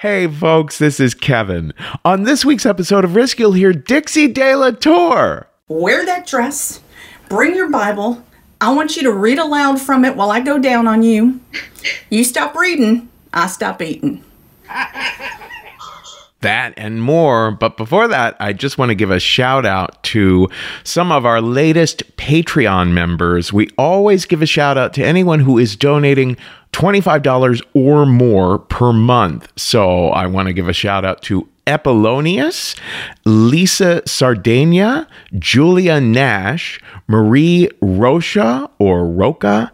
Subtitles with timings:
[0.00, 1.74] Hey, folks, this is Kevin.
[2.06, 5.46] On this week's episode of Risk, you'll hear Dixie De La Tour.
[5.68, 6.80] Wear that dress,
[7.28, 8.24] bring your Bible.
[8.62, 11.40] I want you to read aloud from it while I go down on you.
[12.08, 14.24] You stop reading, I stop eating.
[16.40, 17.50] that and more.
[17.50, 20.48] But before that, I just want to give a shout out to
[20.84, 23.52] some of our latest Patreon members.
[23.52, 26.36] We always give a shout out to anyone who is donating
[26.72, 29.52] $25 or more per month.
[29.56, 32.78] So I want to give a shout out to Epilonius,
[33.24, 35.06] Lisa Sardania,
[35.38, 39.70] Julia Nash, Marie Rocha or Roca,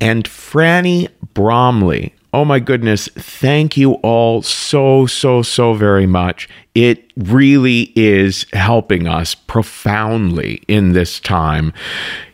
[0.00, 2.14] and Franny Bromley.
[2.32, 3.08] Oh my goodness.
[3.08, 6.48] Thank you all so, so, so very much.
[6.74, 11.72] It really is helping us profoundly in this time.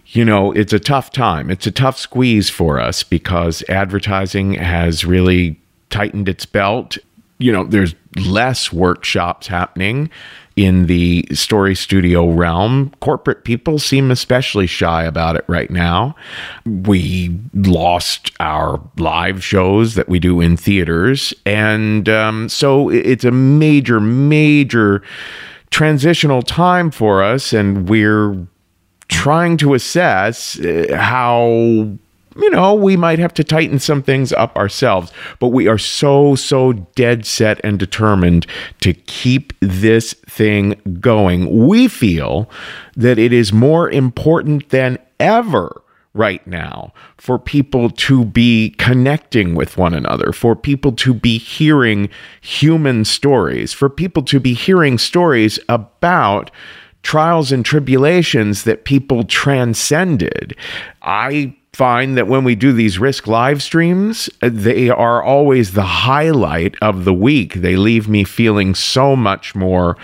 [0.08, 1.50] You know, it's a tough time.
[1.50, 6.98] It's a tough squeeze for us because advertising has really tightened its belt.
[7.38, 10.10] You know, there's less workshops happening
[10.56, 12.92] in the story studio realm.
[13.00, 16.16] Corporate people seem especially shy about it right now.
[16.64, 21.34] We lost our live shows that we do in theaters.
[21.44, 25.02] And um, so it's a major, major
[25.70, 27.52] transitional time for us.
[27.52, 28.46] And we're
[29.08, 31.98] trying to assess uh, how
[32.36, 36.34] you know, we might have to tighten some things up ourselves, but we are so,
[36.34, 38.46] so dead set and determined
[38.80, 41.66] to keep this thing going.
[41.66, 42.50] We feel
[42.96, 45.82] that it is more important than ever
[46.16, 52.08] right now for people to be connecting with one another, for people to be hearing
[52.40, 56.50] human stories, for people to be hearing stories about
[57.02, 60.56] trials and tribulations that people transcended.
[61.02, 66.74] I find that when we do these risk live streams, they are always the highlight
[66.80, 67.52] of the week.
[67.52, 69.98] They leave me feeling so much more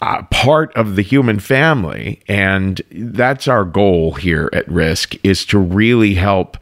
[0.00, 2.20] uh, part of the human family.
[2.26, 6.56] And that's our goal here at Risk is to really help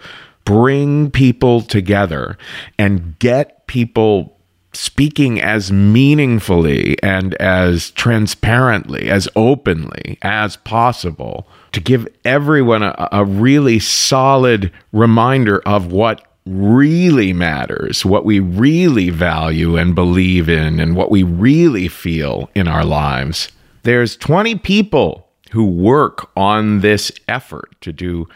[0.45, 2.37] bring people together
[2.79, 4.36] and get people
[4.79, 13.25] speaking as meaningfully and as transparently, as openly as possible to give everyone a, a
[13.25, 20.95] really solid reminder of what really matters, what we really value and believe in, and
[20.97, 23.51] what we really feel in our lives.
[23.83, 28.29] There's 20 people who work on this effort to do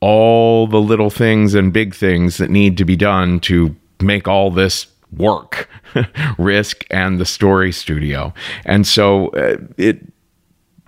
[0.00, 4.50] all the little things and big things that need to be done to make all
[4.50, 4.86] this
[5.16, 5.68] work,
[6.38, 8.32] Risk and the Story Studio.
[8.64, 10.00] And so uh, it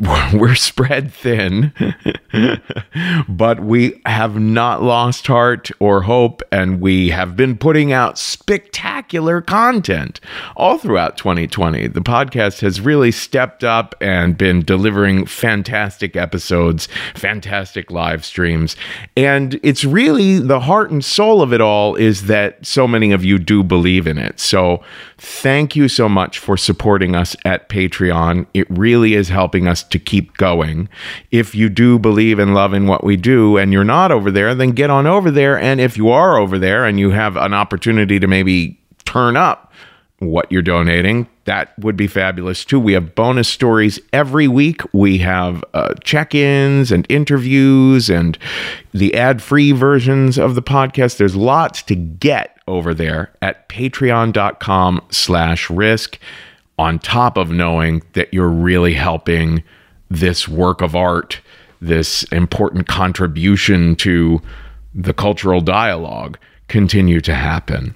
[0.32, 1.74] we're spread thin,
[3.28, 9.42] but we have not lost heart or hope, and we have been putting out spectacular
[9.42, 10.18] content
[10.56, 11.88] all throughout 2020.
[11.88, 18.76] The podcast has really stepped up and been delivering fantastic episodes, fantastic live streams,
[19.18, 23.22] and it's really the heart and soul of it all is that so many of
[23.22, 24.40] you do believe in it.
[24.40, 24.82] So,
[25.18, 28.46] thank you so much for supporting us at Patreon.
[28.54, 30.88] It really is helping us to keep going.
[31.30, 34.54] If you do believe and love in what we do and you're not over there,
[34.54, 35.58] then get on over there.
[35.58, 39.72] And if you are over there and you have an opportunity to maybe turn up
[40.20, 42.78] what you're donating, that would be fabulous too.
[42.78, 44.82] We have bonus stories every week.
[44.92, 48.38] We have uh, check ins and interviews and
[48.92, 51.16] the ad free versions of the podcast.
[51.16, 56.18] There's lots to get over there at patreon.com slash risk
[56.78, 59.62] on top of knowing that you're really helping
[60.10, 61.41] this work of art,
[61.81, 64.43] this important contribution to
[64.94, 66.38] the cultural dialogue
[66.69, 67.94] continue to happen.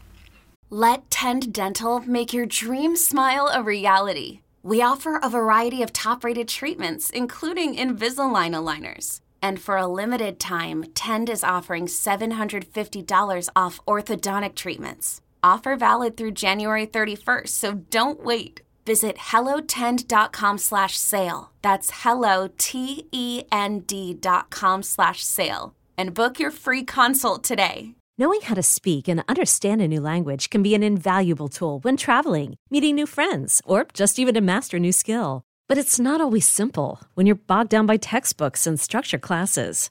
[0.71, 4.41] Let Tend Dental make your dream smile a reality.
[4.63, 9.21] We offer a variety of top rated treatments, including Invisalign aligners.
[9.43, 15.21] And for a limited time, Tend is offering $750 off orthodontic treatments.
[15.43, 18.63] Offer valid through January 31st, so don't wait.
[18.87, 21.53] Visit hellotend.com slash sale.
[21.63, 25.75] That's hello, T-E-N-D dot com slash sale.
[25.97, 27.95] And book your free consult today.
[28.17, 31.97] Knowing how to speak and understand a new language can be an invaluable tool when
[31.97, 35.43] traveling, meeting new friends, or just even to master a new skill.
[35.69, 39.91] But it's not always simple when you're bogged down by textbooks and structure classes.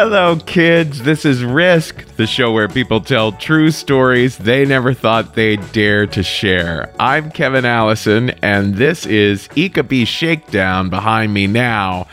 [0.00, 1.02] Hello, kids.
[1.02, 6.06] This is Risk, the show where people tell true stories they never thought they'd dare
[6.06, 6.94] to share.
[7.00, 12.06] I'm Kevin Allison, and this is Ikebe Shakedown behind me now.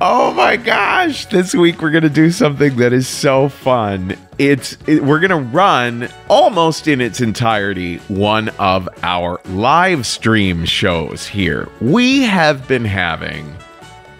[0.00, 4.16] Oh my gosh, this week we're to do something that is so fun.
[4.38, 11.26] It's it, we're to run almost in its entirety one of our live stream shows
[11.26, 11.68] here.
[11.80, 13.52] We have been having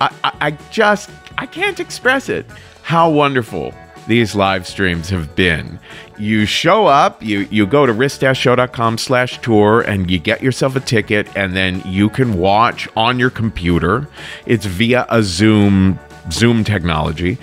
[0.01, 2.45] I, I, I just I can't express it
[2.85, 3.73] how wonderful
[4.07, 5.81] these live streams have been.
[6.19, 10.81] You show up, you you go to risk-show.com slash tour and you get yourself a
[10.81, 14.07] ticket and then you can watch on your computer.
[14.45, 15.99] It's via a Zoom
[16.31, 17.39] Zoom technology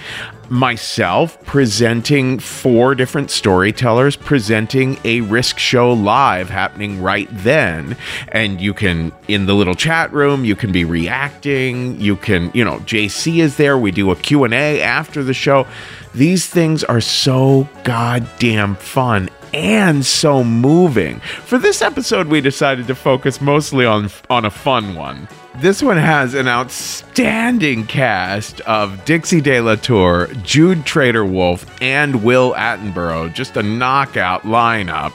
[0.52, 7.96] myself presenting four different storytellers presenting a risk show live happening right then.
[8.28, 12.00] And you can in the little chat room you can be reacting.
[12.02, 13.78] You can you know jc is there.
[13.78, 15.66] We do a q&a after the show.
[16.14, 21.20] These things are so goddamn fun and so moving.
[21.20, 25.28] For this episode, we decided to focus mostly on on a fun one.
[25.56, 32.54] This one has an outstanding cast of Dixie De La Tour, Jude Treder-Wolff, and Will
[32.54, 33.34] Attenborough.
[33.34, 35.12] Just a knockout lineup.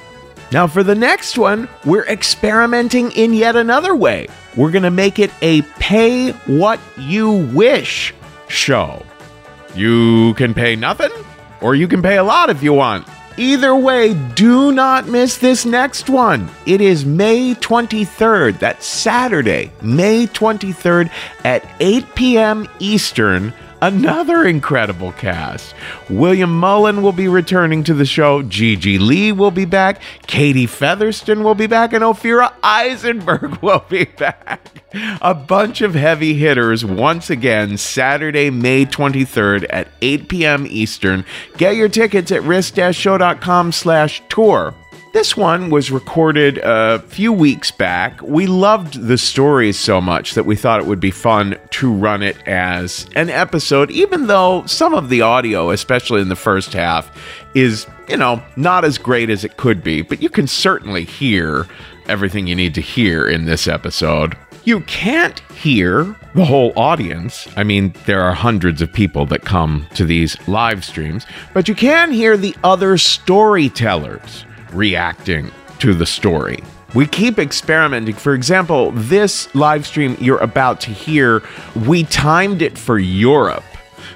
[0.52, 4.28] Now, for the next one, we're experimenting in yet another way.
[4.56, 8.14] We're going to make it a pay what you wish
[8.48, 9.04] show.
[9.74, 11.10] You can pay nothing,
[11.60, 13.08] or you can pay a lot if you want.
[13.38, 16.48] Either way, do not miss this next one.
[16.64, 18.58] It is May 23rd.
[18.58, 21.10] That's Saturday, May 23rd
[21.44, 22.68] at 8 p.m.
[22.78, 23.52] Eastern
[23.82, 25.74] another incredible cast.
[26.08, 28.42] William Mullen will be returning to the show.
[28.42, 30.00] Gigi Lee will be back.
[30.26, 31.92] Katie Featherston will be back.
[31.92, 34.82] And Ophira Eisenberg will be back.
[35.20, 40.66] A bunch of heavy hitters once again Saturday, May 23rd at 8 p.m.
[40.68, 41.24] Eastern.
[41.56, 44.74] Get your tickets at risk-show.com slash tour.
[45.16, 48.20] This one was recorded a few weeks back.
[48.20, 52.22] We loved the stories so much that we thought it would be fun to run
[52.22, 57.10] it as an episode, even though some of the audio, especially in the first half,
[57.54, 60.02] is, you know, not as great as it could be.
[60.02, 61.66] But you can certainly hear
[62.08, 64.36] everything you need to hear in this episode.
[64.64, 67.48] You can't hear the whole audience.
[67.56, 71.24] I mean, there are hundreds of people that come to these live streams,
[71.54, 74.44] but you can hear the other storytellers
[74.76, 76.62] reacting to the story.
[76.94, 78.14] We keep experimenting.
[78.14, 81.42] For example, this live stream you're about to hear,
[81.86, 83.64] we timed it for Europe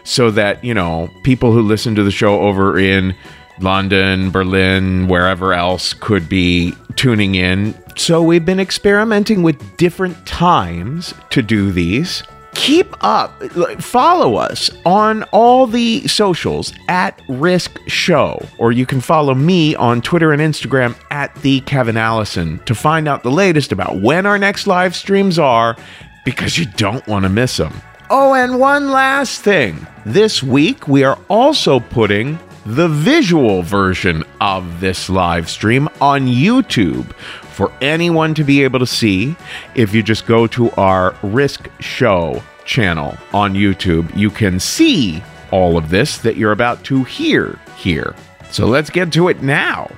[0.05, 3.15] so that, you know, people who listen to the show over in
[3.61, 7.75] London, Berlin, wherever else could be tuning in.
[7.97, 12.23] So we've been experimenting with different times to do these
[12.61, 13.43] keep up
[13.81, 20.03] follow us on all the socials at risk show or you can follow me on
[20.03, 24.39] twitter and instagram at the kevin allison to find out the latest about when our
[24.39, 25.75] next live streams are
[26.27, 27.73] because you don't want to miss them
[28.11, 29.87] oh and one last thing.
[30.05, 37.11] This week we are also putting the visual version of this live stream on youtube
[37.61, 39.37] for anyone to be able to see.
[39.75, 44.17] If you just go to our Risk Show channel on YouTube.
[44.17, 48.15] You can see all of this that you're about to hear here.
[48.51, 49.91] So let's get to it now.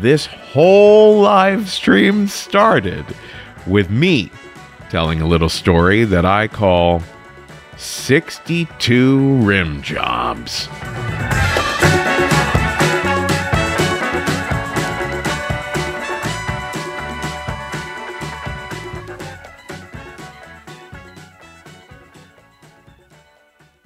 [0.00, 3.04] This whole live stream started
[3.66, 4.30] with me
[4.88, 7.02] telling a little story that I call
[7.76, 10.68] 62 Rim Jobs.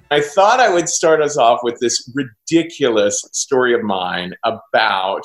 [0.09, 5.23] I thought I would start us off with this ridiculous story of mine about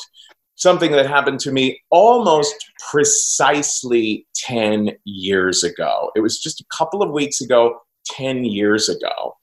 [0.57, 2.55] something that happened to me almost
[2.91, 6.11] precisely 10 years ago.
[6.17, 9.37] It was just a couple of weeks ago, 10 years ago,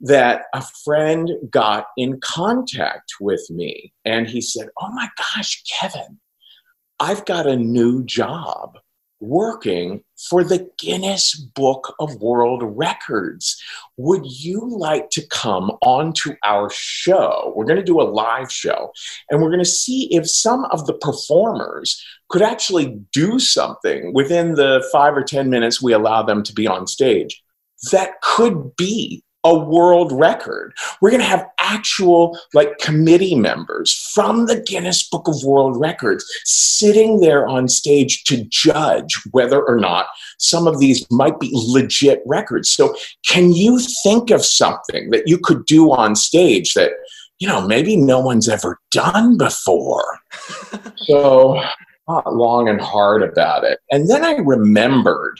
[0.00, 6.20] that a friend got in contact with me and he said, Oh my gosh, Kevin,
[7.00, 8.76] I've got a new job
[9.24, 13.60] working for the Guinness Book of World Records.
[13.96, 17.52] Would you like to come onto our show?
[17.56, 18.92] We're going to do a live show
[19.30, 24.54] and we're going to see if some of the performers could actually do something within
[24.54, 27.42] the five or 10 minutes we allow them to be on stage
[27.90, 30.74] that could be a world record.
[31.00, 36.24] We're going to have actual like committee members from the Guinness Book of World Records
[36.44, 40.06] sitting there on stage to judge whether or not
[40.38, 42.70] some of these might be legit records.
[42.70, 42.94] So,
[43.28, 46.92] can you think of something that you could do on stage that,
[47.38, 50.18] you know, maybe no one's ever done before?
[50.96, 51.62] so,
[52.06, 53.80] thought long and hard about it.
[53.90, 55.38] And then I remembered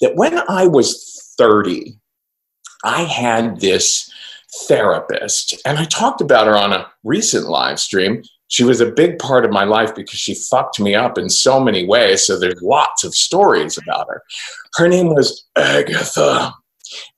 [0.00, 1.98] that when I was 30,
[2.84, 4.10] I had this
[4.66, 8.22] therapist, and I talked about her on a recent live stream.
[8.48, 11.60] She was a big part of my life because she fucked me up in so
[11.60, 12.26] many ways.
[12.26, 14.22] So there's lots of stories about her.
[14.74, 16.52] Her name was Agatha,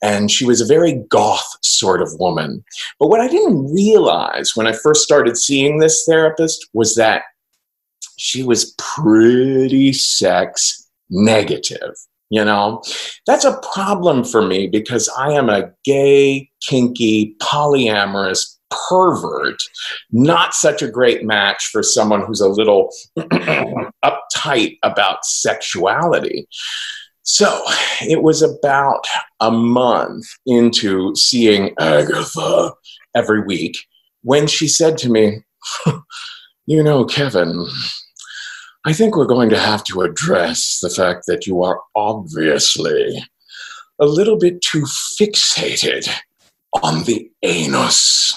[0.02, 2.62] and she was a very goth sort of woman.
[2.98, 7.22] But what I didn't realize when I first started seeing this therapist was that
[8.18, 11.94] she was pretty sex negative.
[12.32, 12.82] You know,
[13.26, 18.56] that's a problem for me because I am a gay, kinky, polyamorous
[18.88, 19.62] pervert,
[20.12, 26.48] not such a great match for someone who's a little uptight about sexuality.
[27.22, 27.62] So
[28.00, 29.04] it was about
[29.40, 32.72] a month into seeing Agatha
[33.14, 33.76] every week
[34.22, 35.44] when she said to me,
[36.66, 37.66] You know, Kevin,
[38.84, 43.22] I think we're going to have to address the fact that you are obviously
[44.00, 44.82] a little bit too
[45.20, 46.08] fixated
[46.82, 48.36] on the anus.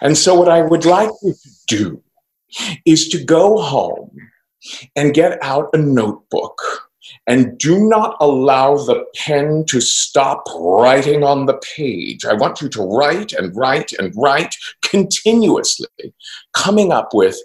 [0.00, 2.02] And so, what I would like you to do
[2.84, 4.10] is to go home
[4.96, 6.60] and get out a notebook
[7.28, 12.24] and do not allow the pen to stop writing on the page.
[12.24, 15.88] I want you to write and write and write continuously,
[16.54, 17.38] coming up with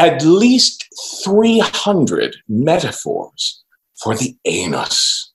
[0.00, 0.88] at least
[1.24, 3.62] 300 metaphors
[4.02, 5.30] for the anus.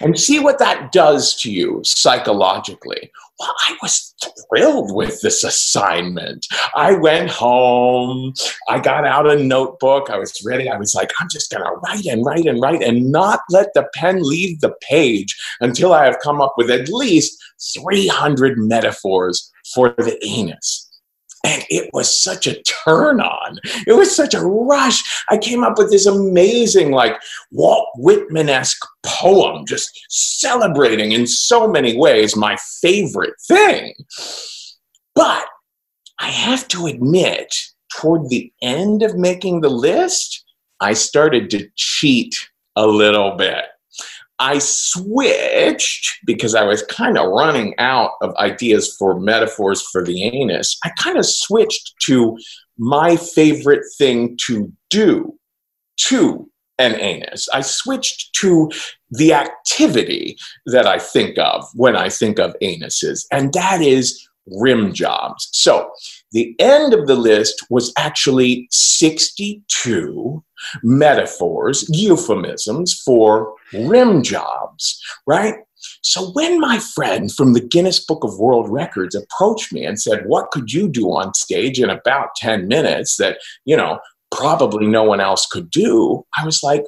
[0.00, 3.12] And see what that does to you psychologically.
[3.38, 4.14] Well, I was
[4.48, 6.46] thrilled with this assignment.
[6.74, 8.32] I went home,
[8.66, 10.70] I got out a notebook, I was ready.
[10.70, 13.74] I was like, I'm just going to write and write and write and not let
[13.74, 17.38] the pen leave the page until I have come up with at least
[17.78, 20.88] 300 metaphors for the anus.
[21.44, 23.58] And it was such a turn on.
[23.86, 25.02] It was such a rush.
[25.28, 27.20] I came up with this amazing, like
[27.50, 33.94] Walt Whitman esque poem, just celebrating in so many ways my favorite thing.
[35.14, 35.44] But
[36.20, 37.52] I have to admit,
[37.96, 40.44] toward the end of making the list,
[40.80, 42.36] I started to cheat
[42.76, 43.64] a little bit.
[44.38, 50.24] I switched because I was kind of running out of ideas for metaphors for the
[50.24, 50.78] anus.
[50.84, 52.36] I kind of switched to
[52.78, 55.38] my favorite thing to do
[56.08, 56.48] to
[56.78, 57.48] an anus.
[57.52, 58.70] I switched to
[59.10, 60.36] the activity
[60.66, 65.48] that I think of when I think of anuses, and that is rim jobs.
[65.52, 65.90] So
[66.32, 70.42] the end of the list was actually 62
[70.82, 75.56] metaphors, euphemisms for rim jobs, right?
[76.02, 80.26] So when my friend from the Guinness Book of World Records approached me and said,
[80.26, 83.98] What could you do on stage in about 10 minutes that, you know,
[84.30, 86.24] probably no one else could do?
[86.38, 86.84] I was like,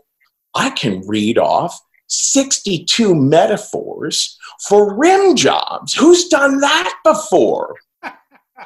[0.55, 5.95] I can read off 62 metaphors for rim jobs.
[5.95, 7.75] Who's done that before?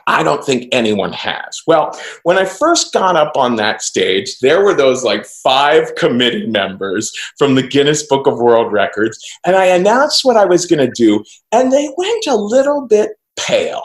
[0.06, 1.62] I don't think anyone has.
[1.66, 6.46] Well, when I first got up on that stage, there were those like five committee
[6.46, 10.86] members from the Guinness Book of World Records, and I announced what I was going
[10.86, 13.82] to do, and they went a little bit pale.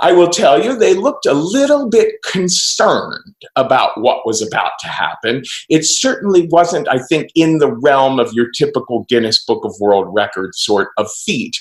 [0.00, 4.88] I will tell you, they looked a little bit concerned about what was about to
[4.88, 5.42] happen.
[5.68, 10.06] It certainly wasn't, I think, in the realm of your typical Guinness Book of World
[10.10, 11.56] Records sort of feat.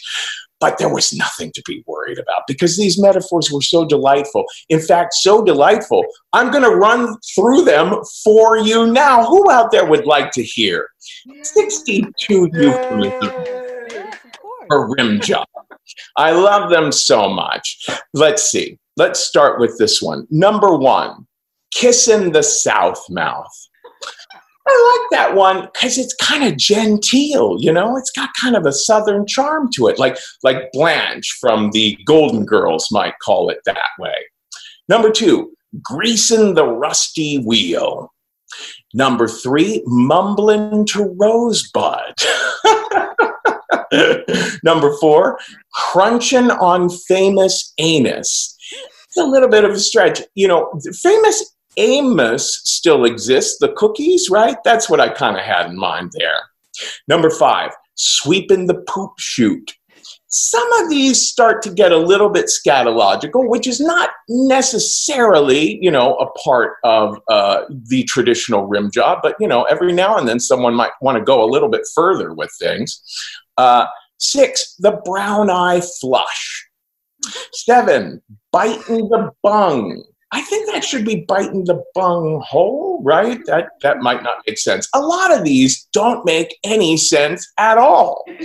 [0.60, 4.46] But there was nothing to be worried about because these metaphors were so delightful.
[4.70, 9.26] In fact, so delightful, I'm going to run through them for you now.
[9.26, 10.88] Who out there would like to hear
[11.44, 13.34] 62 euphemisms
[14.68, 15.48] for rim job?
[16.18, 17.88] I love them so much.
[18.14, 18.80] Let's see.
[18.98, 20.26] Let's start with this one.
[20.32, 21.28] Number one,
[21.72, 23.52] kissing the south mouth.
[24.70, 27.98] I like that one because it's kind of genteel, you know.
[27.98, 32.46] It's got kind of a southern charm to it, like like Blanche from the Golden
[32.46, 34.16] Girls might call it that way.
[34.90, 38.14] Number two, greasing the rusty wheel.
[38.94, 42.14] Number three, mumbling to Rosebud.
[44.64, 45.40] Number four,
[45.74, 48.56] crunching on famous anus.
[49.08, 50.22] It's a little bit of a stretch.
[50.36, 54.58] You know, famous Amos still exists, the cookies, right?
[54.64, 56.42] That's what I kind of had in mind there.
[57.08, 59.74] Number five, sweeping the poop chute.
[60.30, 65.90] Some of these start to get a little bit scatological, which is not necessarily, you
[65.90, 70.28] know, a part of uh, the traditional rim job, but, you know, every now and
[70.28, 73.02] then someone might want to go a little bit further with things.
[73.58, 73.86] Uh,
[74.18, 76.68] six, the brown eye flush.
[77.54, 80.04] Seven, biting the bung.
[80.32, 83.40] I think that should be biting the bung hole, right?
[83.46, 84.90] That that might not make sense.
[84.94, 88.26] A lot of these don't make any sense at all.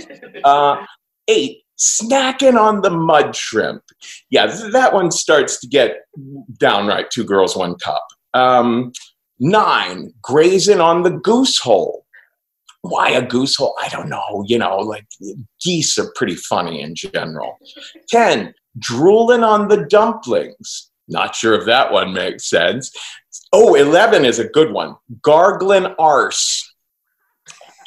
[0.43, 0.85] Uh,
[1.29, 3.81] eight, snacking on the mud shrimp.
[4.29, 6.01] Yeah, th- that one starts to get
[6.57, 8.05] downright two girls, one cup.
[8.33, 8.91] Um,
[9.39, 12.05] nine, grazing on the goose hole.
[12.81, 13.75] Why a goose hole?
[13.81, 14.43] I don't know.
[14.45, 15.05] You know, like
[15.61, 17.57] geese are pretty funny in general.
[18.09, 20.91] 10, drooling on the dumplings.
[21.07, 22.91] Not sure if that one makes sense.
[23.51, 24.95] Oh, 11 is a good one.
[25.21, 26.73] Gargling arse.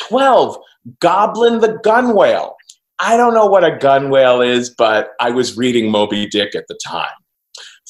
[0.08, 0.58] 12,
[1.00, 2.54] Goblin the gun whale.
[2.99, 6.66] I don't know what a gun whale is, but I was reading Moby Dick at
[6.68, 7.08] the time.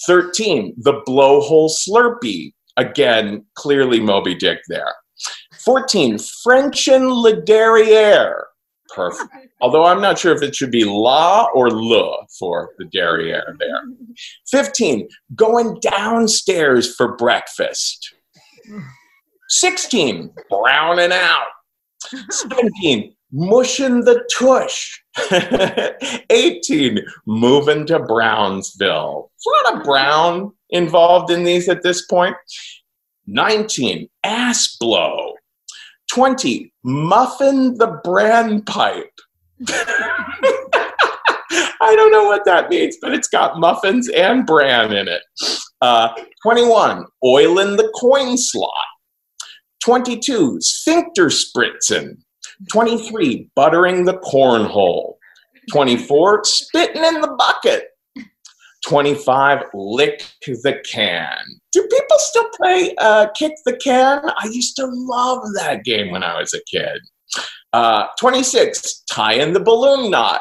[0.06, 2.52] 13, the blowhole slurpee.
[2.76, 4.95] Again, clearly Moby Dick there.
[5.64, 8.46] 14, Frenchin le derriere.
[8.97, 9.31] Perfect.
[9.61, 13.83] Although I'm not sure if it should be la or le for the derriere there.
[14.50, 18.15] 15, going downstairs for breakfast.
[19.50, 21.47] 16, browning out.
[22.30, 25.00] 17, mushing the tush.
[26.30, 29.30] 18, moving to Brownsville.
[29.30, 32.37] There's a lot of brown involved in these at this point.
[33.26, 35.25] 19, ass blow.
[36.17, 39.13] 20, muffin the bran pipe.
[41.79, 45.21] I don't know what that means, but it's got muffins and bran in it.
[45.83, 46.09] Uh,
[46.43, 48.73] 21, oiling the coin slot.
[49.85, 52.17] 22, sphincter spritzing.
[52.73, 55.17] 23, buttering the cornhole.
[55.71, 57.89] 24, spitting in the bucket.
[58.87, 61.37] 25, lick the can.
[61.76, 64.23] Do people still play uh, kick the can?
[64.25, 67.02] I used to love that game when I was a kid.
[67.75, 70.41] Uh, 26, tie in the balloon knot.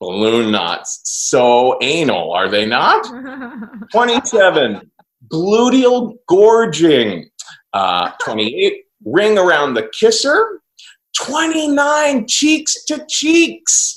[0.00, 3.06] Balloon knots, so anal, are they not?
[3.92, 4.90] 27,
[5.32, 7.30] gluteal gorging.
[7.72, 10.60] Uh, 28, ring around the kisser.
[11.16, 13.96] 29, cheeks to cheeks.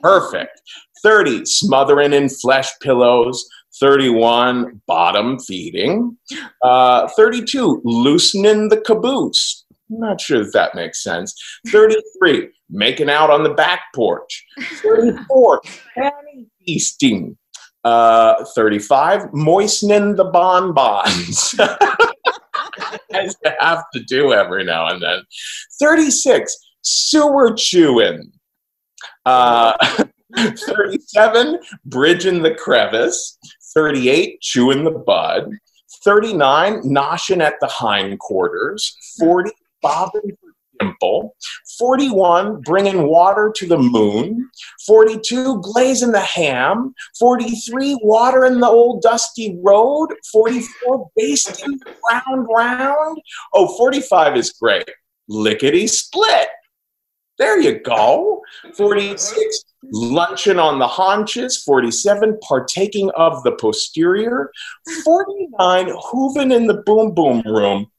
[0.00, 0.62] Perfect.
[1.02, 3.44] 30, smothering in flesh pillows.
[3.80, 6.16] 31, bottom feeding.
[6.62, 9.64] Uh, 32, loosening the caboose.
[9.90, 11.34] I'm not sure if that makes sense.
[11.68, 14.44] 33, making out on the back porch.
[14.82, 15.60] 34,
[15.96, 17.36] panty feasting.
[17.84, 21.54] Uh, 35, moistening the bonbons.
[23.12, 25.22] As you have to do every now and then.
[25.80, 28.32] 36, sewer chewing.
[29.26, 30.04] Uh,
[30.36, 33.38] 37, bridging the crevice.
[33.74, 35.50] 38, chewing the bud.
[36.04, 38.96] 39, noshing at the hindquarters.
[39.18, 39.50] 40,
[39.82, 41.36] bobbing for dimple.
[41.78, 44.50] 41, bringing water to the moon.
[44.86, 46.94] 42, glazing the ham.
[47.18, 50.08] 43, watering the old dusty road.
[50.32, 51.78] 44, basting
[52.10, 53.18] round round.
[53.54, 54.90] Oh, 45 is great.
[55.28, 56.48] Lickety split.
[57.42, 58.40] There you go.
[58.76, 61.60] 46, luncheon on the haunches.
[61.64, 64.52] 47, partaking of the posterior.
[65.02, 67.90] 49, hooving in the boom boom room.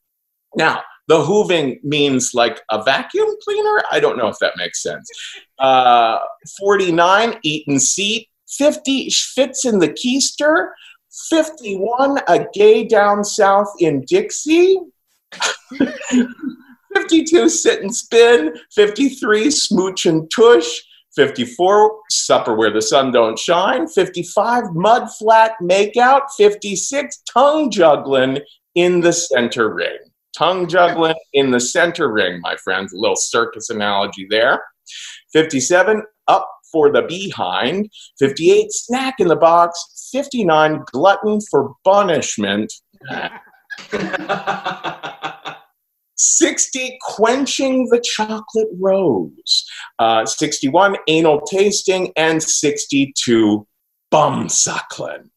[0.56, 3.82] Now, the hooving means like a vacuum cleaner.
[3.90, 5.10] I don't know if that makes sense.
[5.58, 6.20] Uh,
[6.58, 8.30] 49, eating seat.
[8.48, 10.70] 50, fits in the keister.
[11.28, 14.78] 51, a gay down south in Dixie.
[16.94, 18.56] 52, sit and spin.
[18.72, 20.80] 53, smooch and tush.
[21.16, 23.86] 54, supper where the sun don't shine.
[23.86, 26.22] 55, mud flat makeout.
[26.36, 28.40] 56, tongue juggling
[28.74, 29.98] in the center ring.
[30.36, 32.92] Tongue juggling in the center ring, my friends.
[32.92, 34.60] A little circus analogy there.
[35.32, 42.72] 57, up for the behind, 58 snack in the box, 59 glutton for punishment.
[46.16, 49.64] 60 quenching the chocolate rose
[49.98, 53.66] uh, 61 anal tasting and 62
[54.10, 55.30] bum suckling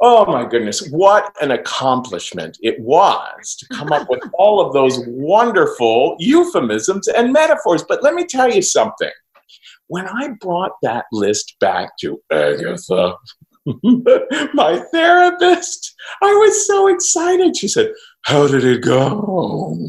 [0.00, 5.00] oh my goodness what an accomplishment it was to come up with all of those
[5.06, 9.10] wonderful euphemisms and metaphors but let me tell you something
[9.88, 13.14] when i brought that list back to agatha
[14.54, 15.94] my therapist.
[16.22, 17.56] I was so excited.
[17.56, 17.92] She said,
[18.26, 19.86] How did it go?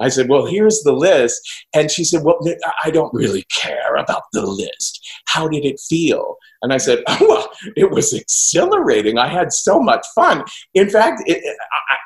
[0.00, 1.40] I said, Well, here's the list.
[1.72, 2.40] And she said, Well,
[2.84, 5.08] I don't really care about the list.
[5.28, 6.36] How did it feel?
[6.62, 9.16] And I said, oh, Well, it was exhilarating.
[9.16, 10.44] I had so much fun.
[10.74, 11.56] In fact, it,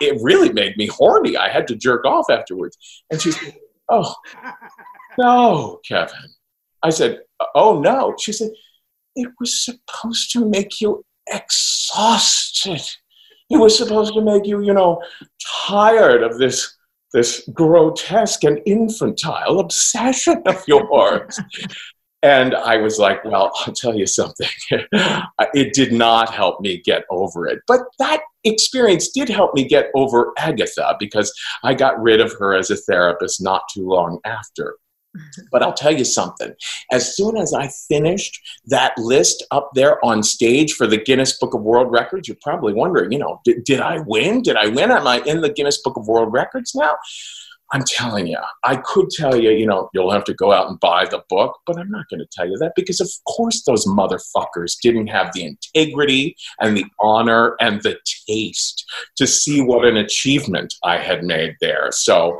[0.03, 1.38] it really made me horny.
[1.38, 2.77] I had to jerk off afterwards.
[3.11, 3.57] And she said,
[3.90, 4.14] Oh,
[5.19, 6.35] no, Kevin.
[6.83, 7.21] I said,
[7.55, 8.14] Oh, no.
[8.21, 8.51] She said,
[9.14, 12.83] it was supposed to make you exhausted.
[13.50, 15.02] It was supposed to make you, you know,
[15.66, 16.76] tired of this
[17.12, 21.40] this grotesque and infantile obsession of yours.
[22.22, 24.48] and I was like, well, I'll tell you something.
[24.70, 27.61] it did not help me get over it.
[27.66, 31.32] But that experience did help me get over Agatha because
[31.62, 34.76] I got rid of her as a therapist not too long after.
[35.50, 36.52] But I'll tell you something.
[36.90, 41.55] As soon as I finished that list up there on stage for the Guinness Book
[41.55, 44.42] of World Records, you're probably wondering, you know, did, did I win?
[44.42, 44.90] Did I win?
[44.90, 46.96] Am I in the Guinness Book of World Records now?
[47.72, 50.79] I'm telling you, I could tell you, you know, you'll have to go out and
[50.79, 53.87] buy the book, but I'm not going to tell you that because, of course, those
[53.87, 57.98] motherfuckers didn't have the integrity and the honor and the
[58.29, 58.85] taste
[59.16, 61.88] to see what an achievement I had made there.
[61.90, 62.38] So,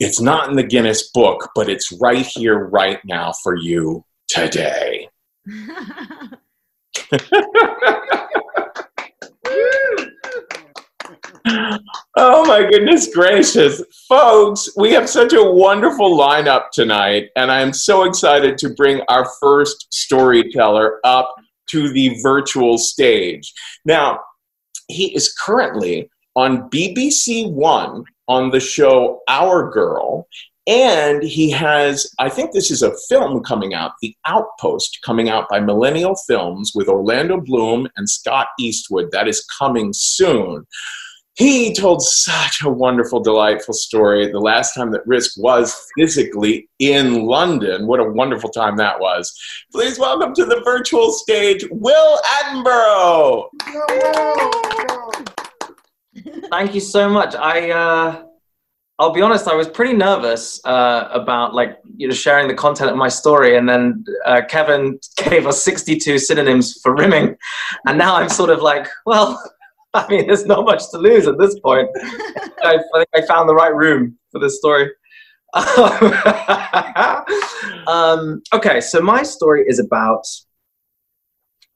[0.00, 5.08] it's not in the Guinness book, but it's right here, right now for you today.
[12.16, 13.82] oh my goodness gracious.
[14.08, 19.28] Folks, we have such a wonderful lineup tonight, and I'm so excited to bring our
[19.40, 21.34] first storyteller up
[21.68, 23.52] to the virtual stage.
[23.84, 24.20] Now,
[24.88, 30.26] he is currently on BBC One on the show Our Girl.
[30.66, 35.46] And he has, I think this is a film coming out, The Outpost, coming out
[35.50, 39.10] by Millennium Films with Orlando Bloom and Scott Eastwood.
[39.12, 40.66] That is coming soon.
[41.36, 47.26] He told such a wonderful, delightful story the last time that Risk was physically in
[47.26, 47.88] London.
[47.88, 49.36] What a wonderful time that was.
[49.72, 53.48] Please welcome to the virtual stage, Will Attenborough.
[56.50, 57.34] Thank you so much.
[57.34, 58.24] I uh,
[58.98, 62.90] I'll be honest, I was pretty nervous uh, about like you know sharing the content
[62.90, 67.36] of my story, and then uh, Kevin gave us 62 synonyms for rimming,
[67.86, 69.42] and now I'm sort of like, well,
[69.94, 71.88] I mean, there's not much to lose at this point.
[72.62, 74.90] I, I think I found the right room for this story.
[77.86, 80.24] um, okay, so my story is about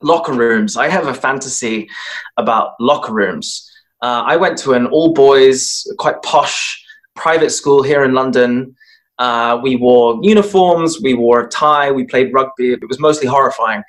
[0.03, 0.77] locker rooms.
[0.77, 1.89] I have a fantasy
[2.37, 3.68] about locker rooms.
[4.01, 6.85] Uh, I went to an all boys, quite posh
[7.17, 8.77] private school here in London.
[9.19, 12.73] Uh, we wore uniforms, we wore a tie, we played rugby.
[12.73, 13.83] It was mostly horrifying.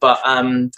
[0.00, 0.70] But, um,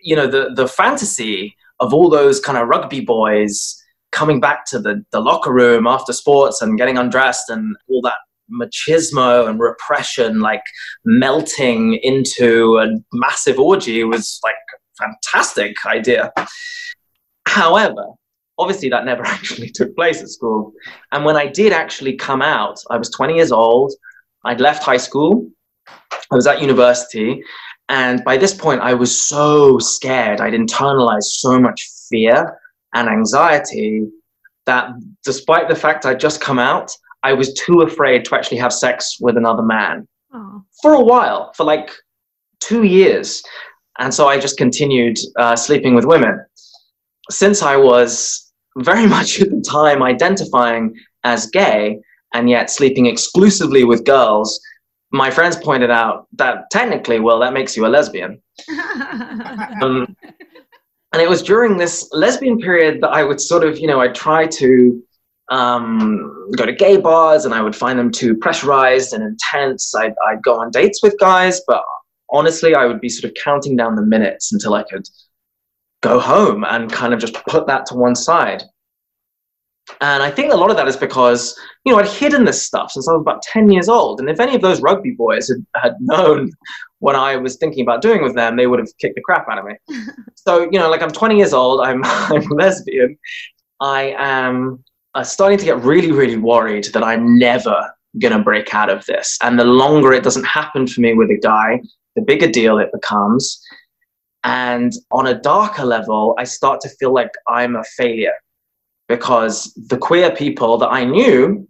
[0.00, 3.76] you know, the, the fantasy of all those kind of rugby boys
[4.12, 8.16] coming back to the, the locker room after sports and getting undressed and all that
[8.52, 10.62] machismo and repression like
[11.04, 16.32] melting into a massive orgy was like a fantastic idea.
[17.46, 18.06] However,
[18.60, 20.72] obviously that never actually took place at school.
[21.12, 23.92] And when I did actually come out, I was 20 years old.
[24.44, 25.50] I'd left high school.
[25.88, 27.42] I was at university.
[27.88, 30.40] And by this point, I was so scared.
[30.40, 32.58] I'd internalized so much fear
[32.94, 34.06] and anxiety
[34.66, 34.90] that
[35.24, 36.90] despite the fact I'd just come out,
[37.22, 40.06] I was too afraid to actually have sex with another man
[40.80, 41.90] for a while, for like
[42.60, 43.42] two years.
[43.98, 46.44] And so I just continued uh, sleeping with women.
[47.30, 48.49] Since I was
[48.84, 52.00] very much at the time identifying as gay
[52.34, 54.60] and yet sleeping exclusively with girls,
[55.12, 58.40] my friends pointed out that technically, well, that makes you a lesbian.
[59.82, 60.16] um,
[61.12, 64.14] and it was during this lesbian period that I would sort of, you know, I'd
[64.14, 65.02] try to
[65.50, 69.92] um, go to gay bars and I would find them too pressurized and intense.
[69.94, 71.82] I'd, I'd go on dates with guys, but
[72.30, 75.08] honestly, I would be sort of counting down the minutes until I could
[76.02, 78.62] go home and kind of just put that to one side.
[80.00, 82.92] And I think a lot of that is because, you know, I'd hidden this stuff
[82.92, 84.20] since I was about 10 years old.
[84.20, 86.52] And if any of those rugby boys had, had known
[87.00, 89.58] what I was thinking about doing with them, they would have kicked the crap out
[89.58, 89.74] of me.
[90.36, 93.18] so, you know, like I'm 20 years old, I'm, I'm lesbian.
[93.80, 94.84] I am
[95.14, 99.04] uh, starting to get really, really worried that I'm never going to break out of
[99.06, 99.38] this.
[99.42, 101.80] And the longer it doesn't happen for me with a guy,
[102.16, 103.60] the bigger deal it becomes.
[104.44, 108.34] And on a darker level, I start to feel like I'm a failure
[109.08, 111.66] because the queer people that I knew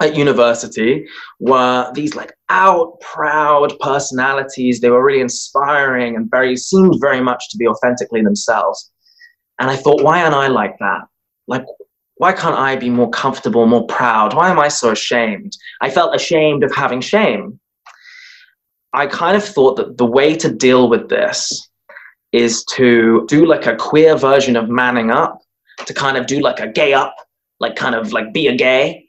[0.00, 1.06] at university
[1.38, 4.80] were these like out proud personalities.
[4.80, 8.90] They were really inspiring and very seemed very much to be authentically themselves.
[9.60, 11.02] And I thought, why aren't I like that?
[11.46, 11.64] Like,
[12.16, 14.34] why can't I be more comfortable, more proud?
[14.34, 15.56] Why am I so ashamed?
[15.80, 17.60] I felt ashamed of having shame.
[18.92, 21.68] I kind of thought that the way to deal with this
[22.34, 25.40] is to do like a queer version of manning up,
[25.86, 27.14] to kind of do like a gay up,
[27.60, 29.06] like kind of like be a gay.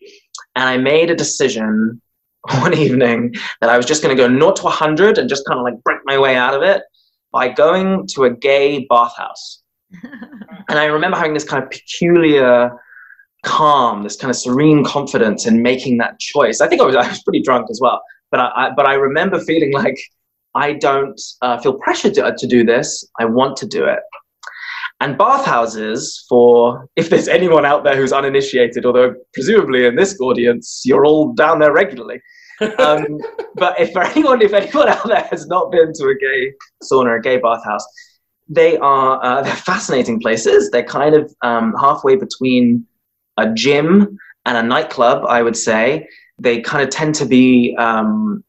[0.55, 1.99] And I made a decision
[2.59, 5.59] one evening that I was just going to go not to 100 and just kind
[5.59, 6.83] of like break my way out of it
[7.31, 9.63] by going to a gay bathhouse.
[10.69, 12.79] and I remember having this kind of peculiar
[13.43, 16.61] calm, this kind of serene confidence in making that choice.
[16.61, 18.93] I think I was, I was pretty drunk as well, but I, I but I
[18.93, 19.97] remember feeling like
[20.55, 23.07] I don't uh, feel pressure to, uh, to do this.
[23.19, 23.99] I want to do it.
[25.01, 30.83] And bathhouses, for if there's anyone out there who's uninitiated, although presumably in this audience
[30.85, 32.21] you're all down there regularly.
[32.79, 33.19] um,
[33.55, 37.19] but if for anyone, if anyone out there has not been to a gay sauna,
[37.19, 37.85] a gay bathhouse,
[38.47, 40.71] they are uh, they're fascinating places.
[40.71, 42.87] They're kind of um, halfway between
[43.35, 46.07] a gym and a nightclub, I would say.
[46.39, 48.44] They kind of tend to be um,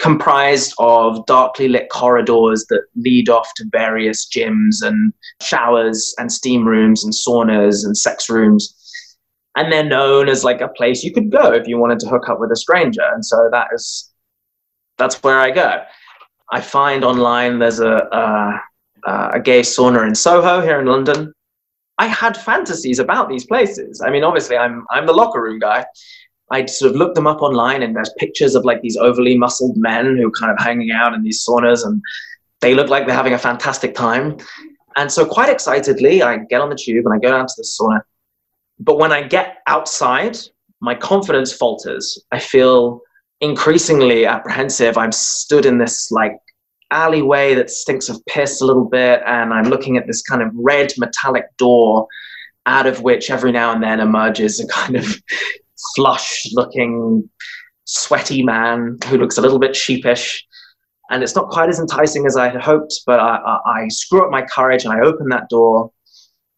[0.00, 6.66] comprised of darkly lit corridors that lead off to various gyms and showers and steam
[6.66, 8.74] rooms and saunas and sex rooms.
[9.56, 12.28] And they're known as like a place you could go if you wanted to hook
[12.28, 13.04] up with a stranger.
[13.12, 14.10] And so that is
[14.98, 15.82] that's where I go.
[16.50, 18.62] I find online there's a,
[19.06, 21.32] a, a gay sauna in Soho here in London.
[21.98, 24.02] I had fantasies about these places.
[24.04, 25.86] I mean, obviously, I'm I'm the locker room guy.
[26.54, 29.76] I'd sort of looked them up online, and there's pictures of like these overly muscled
[29.76, 32.00] men who are kind of hanging out in these saunas, and
[32.60, 34.36] they look like they're having a fantastic time.
[34.96, 37.64] And so, quite excitedly, I get on the tube and I go down to the
[37.64, 38.02] sauna.
[38.78, 40.38] But when I get outside,
[40.80, 42.22] my confidence falters.
[42.30, 43.00] I feel
[43.40, 44.96] increasingly apprehensive.
[44.96, 46.36] I'm stood in this like
[46.92, 50.50] alleyway that stinks of piss a little bit, and I'm looking at this kind of
[50.54, 52.06] red metallic door
[52.66, 55.20] out of which every now and then emerges a kind of
[55.94, 57.28] flush looking,
[57.84, 60.44] sweaty man who looks a little bit sheepish.
[61.10, 64.24] And it's not quite as enticing as I had hoped, but I, I, I screw
[64.24, 65.90] up my courage and I open that door.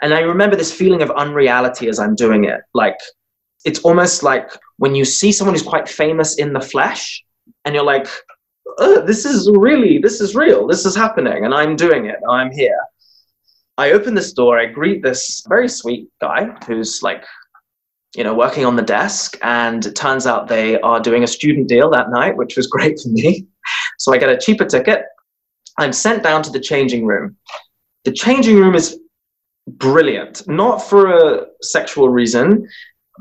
[0.03, 2.61] And I remember this feeling of unreality as I'm doing it.
[2.75, 2.99] Like,
[3.65, 7.25] it's almost like when you see someone who's quite famous in the flesh,
[7.65, 8.07] and you're like,
[8.79, 12.79] this is really, this is real, this is happening, and I'm doing it, I'm here.
[13.79, 17.25] I open this door, I greet this very sweet guy who's like
[18.17, 19.39] you know, working on the desk.
[19.43, 22.99] And it turns out they are doing a student deal that night, which was great
[22.99, 23.47] for me.
[23.99, 25.03] So I get a cheaper ticket.
[25.79, 27.37] I'm sent down to the changing room.
[28.05, 28.99] The changing room is
[29.69, 32.67] brilliant, not for a sexual reason,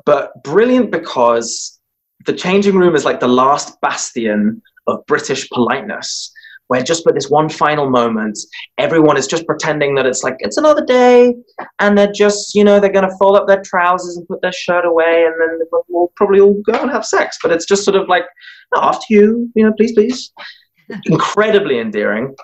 [0.05, 1.79] but brilliant because
[2.25, 6.31] the changing room is like the last bastion of British politeness
[6.67, 8.37] where just for this one final moment,
[8.77, 11.35] everyone is just pretending that it's like it's another day,
[11.79, 14.51] and they're just you know they're going to fold up their trousers and put their
[14.51, 17.37] shirt away, and then we'll probably all go and have sex.
[17.41, 18.25] But it's just sort of like
[18.73, 20.31] no, after you, you know, please, please.
[21.05, 22.35] Incredibly endearing.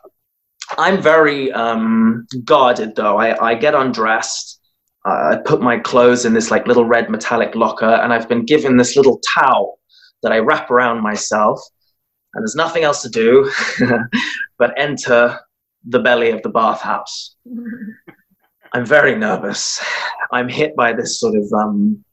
[0.78, 3.18] I'm very um, guarded though.
[3.18, 4.60] I, I get undressed.
[5.06, 8.46] Uh, I put my clothes in this like little red metallic locker, and I've been
[8.46, 9.80] given this little towel
[10.24, 11.60] that I wrap around myself
[12.34, 13.52] and there's nothing else to do
[14.58, 15.40] but enter
[15.86, 17.36] the belly of the bathhouse.
[18.74, 19.84] I'm very nervous.
[20.32, 22.04] I'm hit by this sort of um,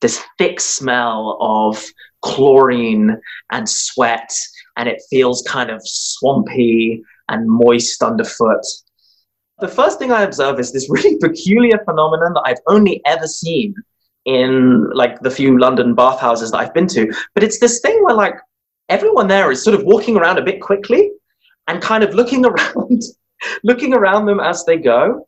[0.00, 1.84] this thick smell of
[2.22, 3.20] chlorine
[3.52, 4.30] and sweat,
[4.76, 8.64] and it feels kind of swampy and moist underfoot.
[9.60, 13.74] The first thing I observe is this really peculiar phenomenon that I've only ever seen
[14.24, 17.12] in like the few London bathhouses that I've been to.
[17.34, 18.36] But it's this thing where like
[18.88, 21.10] everyone there is sort of walking around a bit quickly
[21.68, 23.02] and kind of looking around,
[23.62, 25.26] looking around them as they go.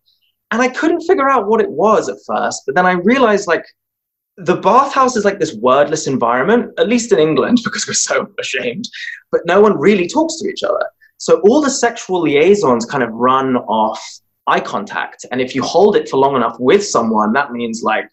[0.50, 3.64] And I couldn't figure out what it was at first, but then I realized like
[4.36, 8.88] the bathhouse is like this wordless environment, at least in England, because we're so ashamed,
[9.32, 10.84] but no one really talks to each other.
[11.18, 14.02] So all the sexual liaisons kind of run off
[14.46, 15.24] eye contact.
[15.32, 18.08] And if you hold it for long enough with someone, that means like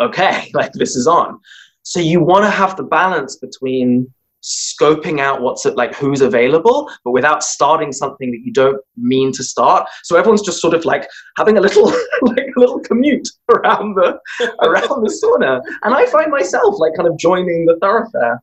[0.00, 1.38] okay, like this is on.
[1.82, 6.90] So you want to have the balance between scoping out what's it like who's available,
[7.04, 9.88] but without starting something that you don't mean to start.
[10.04, 11.86] So everyone's just sort of like having a little
[12.22, 14.18] like a little commute around the
[14.62, 15.60] around the sauna.
[15.82, 18.42] And I find myself like kind of joining the thoroughfare.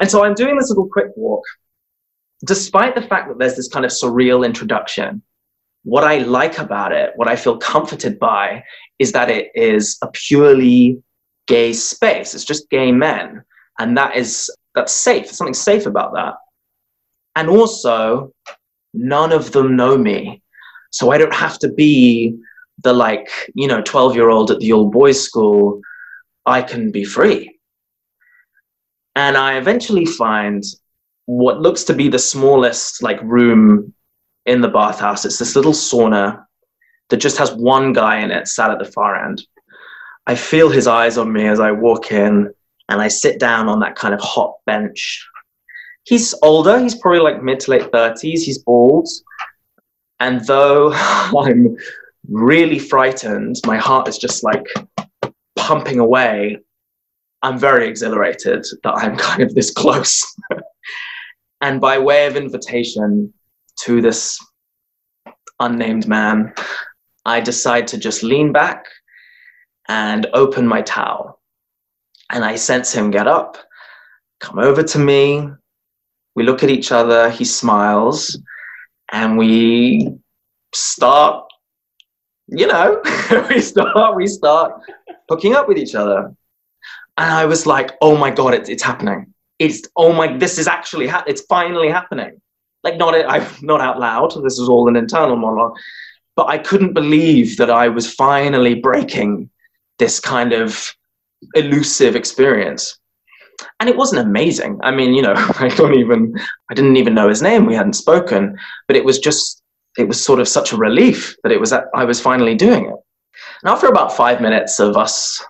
[0.00, 1.44] And so I'm doing this little quick walk.
[2.46, 5.22] Despite the fact that there's this kind of surreal introduction,
[5.82, 8.62] what I like about it, what I feel comforted by,
[9.00, 11.02] is that it is a purely
[11.46, 12.34] gay space.
[12.34, 13.42] It's just gay men.
[13.80, 15.24] And that is that's safe.
[15.24, 16.34] There's something safe about that.
[17.34, 18.32] And also,
[18.94, 20.40] none of them know me.
[20.90, 22.38] So I don't have to be
[22.84, 25.80] the like, you know, 12 year old at the old boys school.
[26.46, 27.58] I can be free.
[29.16, 30.62] And I eventually find
[31.26, 33.92] what looks to be the smallest like room
[34.46, 35.24] in the bathhouse.
[35.24, 36.44] It's this little sauna
[37.10, 39.44] that just has one guy in it sat at the far end.
[40.26, 42.54] I feel his eyes on me as I walk in
[42.88, 45.26] and I sit down on that kind of hot bench.
[46.04, 49.08] He's older, he's probably like mid to late 30s, he's bald.
[50.20, 51.76] And though I'm
[52.28, 54.66] really frightened, my heart is just like
[55.56, 56.58] pumping away.
[57.42, 60.24] I'm very exhilarated that I'm kind of this close.
[61.60, 63.32] and by way of invitation
[63.80, 64.38] to this
[65.60, 66.54] unnamed man,
[67.24, 68.86] I decide to just lean back
[69.88, 71.37] and open my towel
[72.30, 73.56] and I sense him get up,
[74.40, 75.48] come over to me.
[76.34, 78.38] We look at each other, he smiles,
[79.12, 80.08] and we
[80.74, 81.50] start,
[82.46, 83.02] you know,
[83.48, 84.80] we start, we start
[85.28, 86.34] hooking up with each other.
[87.16, 89.34] And I was like, oh my God, it, it's happening.
[89.58, 92.40] It's, oh my, this is actually, ha- it's finally happening.
[92.84, 95.76] Like, not, I, not out loud, this was all an internal monologue,
[96.36, 99.50] but I couldn't believe that I was finally breaking
[99.98, 100.94] this kind of
[101.54, 102.98] elusive experience.
[103.80, 104.78] And it wasn't amazing.
[104.82, 106.34] I mean, you know, I don't even,
[106.70, 107.66] I didn't even know his name.
[107.66, 109.62] We hadn't spoken, but it was just,
[109.96, 112.84] it was sort of such a relief that it was that I was finally doing
[112.84, 112.96] it.
[113.62, 115.44] And after about five minutes of us,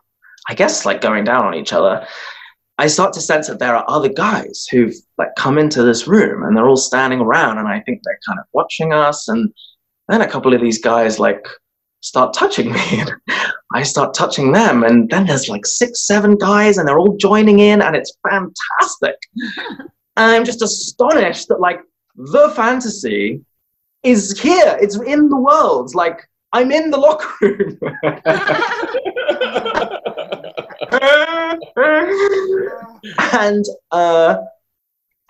[0.49, 2.07] I guess, like going down on each other,
[2.79, 6.45] I start to sense that there are other guys who've like come into this room
[6.45, 9.29] and they're all standing around and I think they're kind of watching us.
[9.29, 9.53] And
[10.09, 11.47] then a couple of these guys like
[12.01, 13.05] start touching me.
[13.75, 17.59] I start touching them, and then there's like six, seven guys, and they're all joining
[17.59, 19.17] in, and it's fantastic.
[20.17, 21.81] and I'm just astonished that like
[22.17, 23.45] the fantasy
[24.03, 24.79] is here.
[24.81, 25.95] It's in the world.
[25.95, 27.79] Like I'm in the locker room.
[33.33, 34.37] and uh,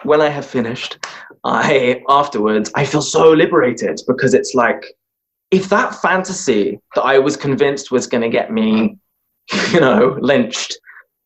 [0.05, 0.99] when I have finished,
[1.45, 4.85] I afterwards I feel so liberated because it's like
[5.51, 8.99] if that fantasy that I was convinced was going to get me,
[9.73, 10.79] you know, lynched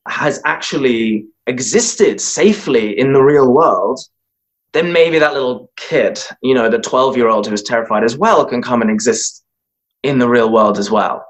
[0.09, 4.01] has actually existed safely in the real world,
[4.73, 8.17] then maybe that little kid, you know, the 12 year old who is terrified as
[8.17, 9.45] well, can come and exist
[10.03, 11.25] in the real world as well.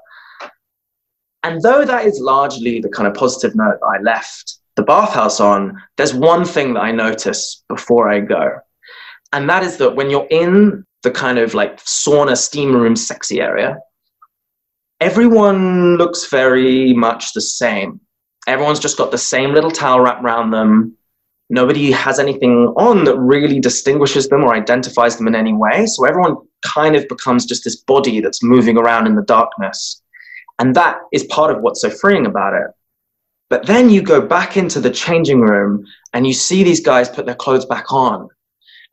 [1.43, 5.79] And though that is largely the kind of positive note I left the bathhouse on,
[5.97, 8.59] there's one thing that I notice before I go.
[9.33, 13.41] And that is that when you're in the kind of like sauna steam room sexy
[13.41, 13.77] area,
[14.99, 17.99] everyone looks very much the same.
[18.47, 20.97] Everyone's just got the same little towel wrapped around them.
[21.49, 25.85] Nobody has anything on that really distinguishes them or identifies them in any way.
[25.85, 30.01] So everyone kind of becomes just this body that's moving around in the darkness.
[30.59, 32.67] And that is part of what's so freeing about it.
[33.49, 37.25] But then you go back into the changing room and you see these guys put
[37.25, 38.29] their clothes back on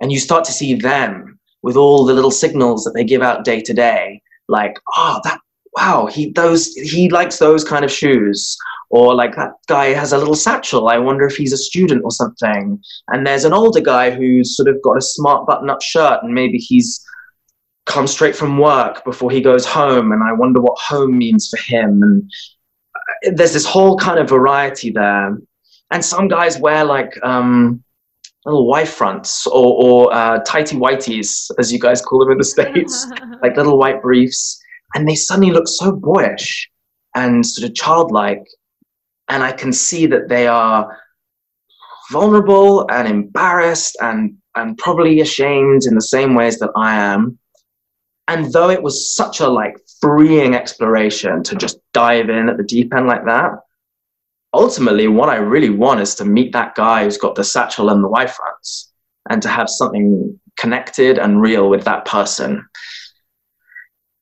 [0.01, 3.45] and you start to see them with all the little signals that they give out
[3.45, 5.41] day to day, like, oh, that
[5.77, 8.57] wow, he those he likes those kind of shoes.
[8.93, 10.89] Or like that guy has a little satchel.
[10.89, 12.83] I wonder if he's a student or something.
[13.07, 16.59] And there's an older guy who's sort of got a smart button-up shirt, and maybe
[16.59, 17.01] he's
[17.87, 20.11] come straight from work before he goes home.
[20.11, 22.03] And I wonder what home means for him.
[22.03, 22.31] And
[22.97, 25.39] uh, there's this whole kind of variety there.
[25.93, 27.85] And some guys wear like um,
[28.51, 32.45] little wife fronts or, or uh, tighty whities, as you guys call them in the
[32.45, 33.07] States,
[33.43, 34.61] like little white briefs.
[34.95, 36.69] And they suddenly look so boyish
[37.15, 38.45] and sort of childlike.
[39.29, 40.99] And I can see that they are
[42.11, 47.39] vulnerable and embarrassed and, and probably ashamed in the same ways that I am.
[48.27, 52.65] And though it was such a like freeing exploration to just dive in at the
[52.65, 53.53] deep end like that,
[54.53, 58.03] ultimately what I really want is to meet that guy who's got the satchel and
[58.03, 58.93] the Y fronts
[59.29, 62.67] and to have something connected and real with that person.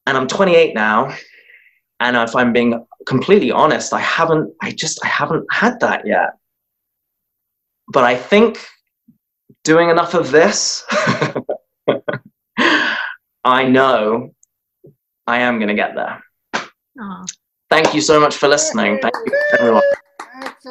[0.06, 1.14] And I'm 28 now.
[2.00, 6.30] And if I'm being completely honest, I haven't, I just, I haven't had that yet.
[7.88, 8.64] But I think
[9.64, 10.84] doing enough of this,
[13.44, 14.34] I know
[15.26, 16.22] I am going to get there.
[16.98, 17.26] Aww.
[17.70, 18.98] Thank you so much for listening.
[19.00, 19.82] Thank you, everyone.
[20.41, 20.70] Thank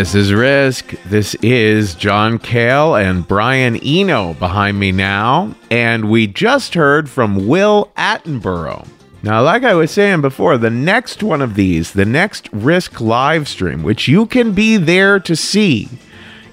[0.00, 0.94] This is Risk.
[1.04, 5.54] This is John Cale and Brian Eno behind me now.
[5.70, 8.88] And we just heard from Will Attenborough.
[9.22, 13.46] Now, like I was saying before, the next one of these, the next Risk live
[13.46, 15.86] stream, which you can be there to see,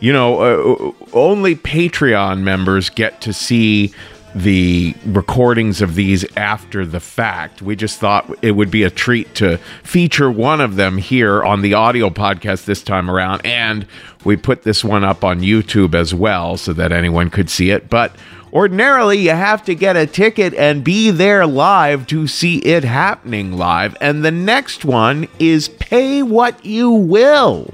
[0.02, 3.94] you know, uh, only Patreon members get to see
[4.38, 7.62] the recordings of these after the fact.
[7.62, 11.62] We just thought it would be a treat to feature one of them here on
[11.62, 13.46] the audio podcast this time around.
[13.46, 13.88] And
[14.24, 17.90] we put this one up on YouTube as well so that anyone could see it.
[17.90, 18.16] But
[18.54, 23.54] ordinarily, you have to get a ticket and be there live to see it happening
[23.54, 23.98] live.
[24.00, 27.74] And the next one is pay what you will.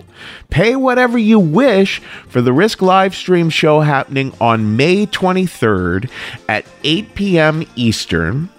[0.49, 6.09] Pay whatever you wish for the Risk live stream show happening on May 23rd
[6.47, 7.65] at 8 p.m.
[7.75, 8.49] Eastern.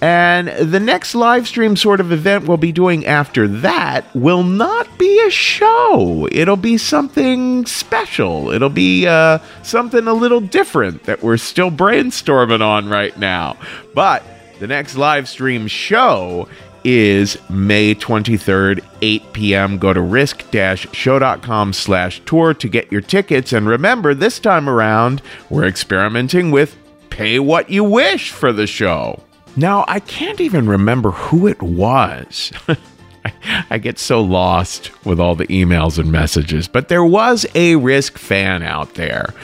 [0.00, 4.86] And the next live stream sort of event we'll be doing after that will not
[4.98, 6.28] be a show.
[6.30, 8.50] It'll be something special.
[8.50, 13.56] It'll be uh, something a little different that we're still brainstorming on right now.
[13.94, 14.22] But
[14.58, 16.48] the next live stream show
[16.86, 19.76] is May 23rd, 8 p.m.
[19.76, 23.52] Go to risk-show.com slash tour to get your tickets.
[23.52, 25.20] And remember, this time around,
[25.50, 26.76] we're experimenting with
[27.10, 29.20] pay what you wish for the show.
[29.56, 32.52] Now, I can't even remember who it was.
[33.70, 36.68] I get so lost with all the emails and messages.
[36.68, 39.34] But there was a Risk fan out there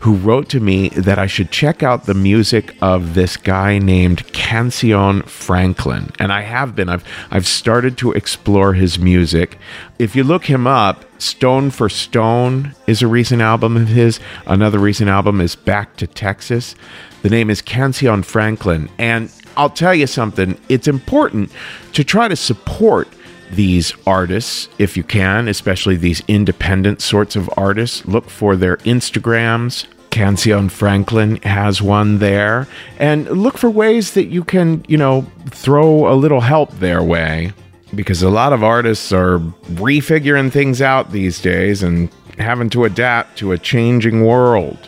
[0.00, 4.26] who wrote to me that I should check out the music of this guy named
[4.32, 6.10] Cancion Franklin.
[6.18, 6.88] And I have been.
[6.88, 9.58] I've I've started to explore his music.
[9.98, 14.18] If you look him up, Stone for Stone is a recent album of his.
[14.46, 16.74] Another recent album is Back to Texas.
[17.22, 18.88] The name is Cancion Franklin.
[18.98, 21.52] And I'll tell you something, it's important
[21.92, 23.08] to try to support
[23.52, 28.04] these artists if you can, especially these independent sorts of artists.
[28.06, 29.86] Look for their Instagrams.
[30.10, 32.66] Cancion Franklin has one there.
[32.98, 37.52] And look for ways that you can, you know, throw a little help their way.
[37.94, 39.38] Because a lot of artists are
[39.74, 44.78] refiguring things out these days and having to adapt to a changing world.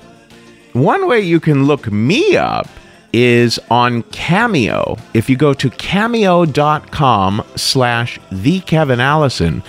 [0.72, 2.68] One way you can look me up
[3.14, 4.96] is on Cameo.
[5.14, 9.62] If you go to cameo.com slash the Kevin Allison,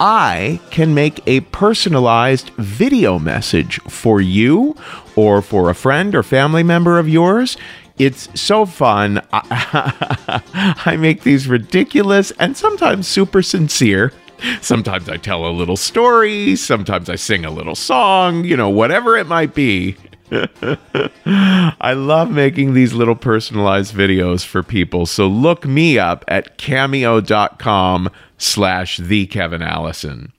[0.00, 4.74] I can make a personalized video message for you
[5.14, 7.56] or for a friend or family member of yours.
[7.98, 9.22] It's so fun.
[9.32, 14.12] I make these ridiculous and sometimes super sincere.
[14.60, 16.56] Sometimes I tell a little story.
[16.56, 19.96] Sometimes I sing a little song, you know, whatever it might be.
[21.26, 25.06] I love making these little personalized videos for people.
[25.06, 30.32] So look me up at cameo.com slash the Kevin Allison.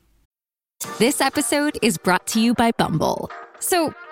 [0.98, 3.30] This episode is brought to you by Bumble.
[3.60, 3.94] So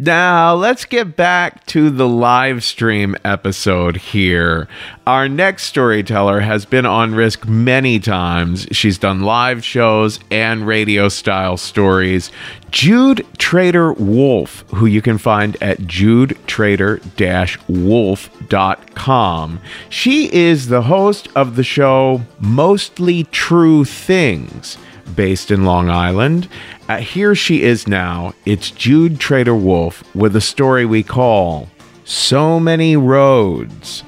[0.00, 4.68] Now, let's get back to the live stream episode here.
[5.08, 8.68] Our next storyteller has been on risk many times.
[8.70, 12.30] She's done live shows and radio style stories.
[12.70, 17.00] Jude Treder-Wolff, who you can find at judetrader
[17.68, 19.60] wolf.com.
[19.88, 24.78] She is the host of the show Mostly True Things
[25.16, 26.48] based in Long Island.
[26.88, 28.32] Uh, here she is now.
[28.46, 31.68] It's Jude Treder-Wolff with a story we call
[32.04, 34.04] So Many Roads.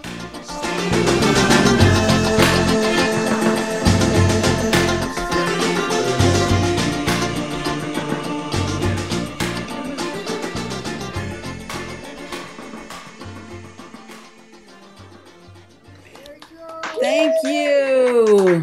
[16.99, 18.62] Thank you.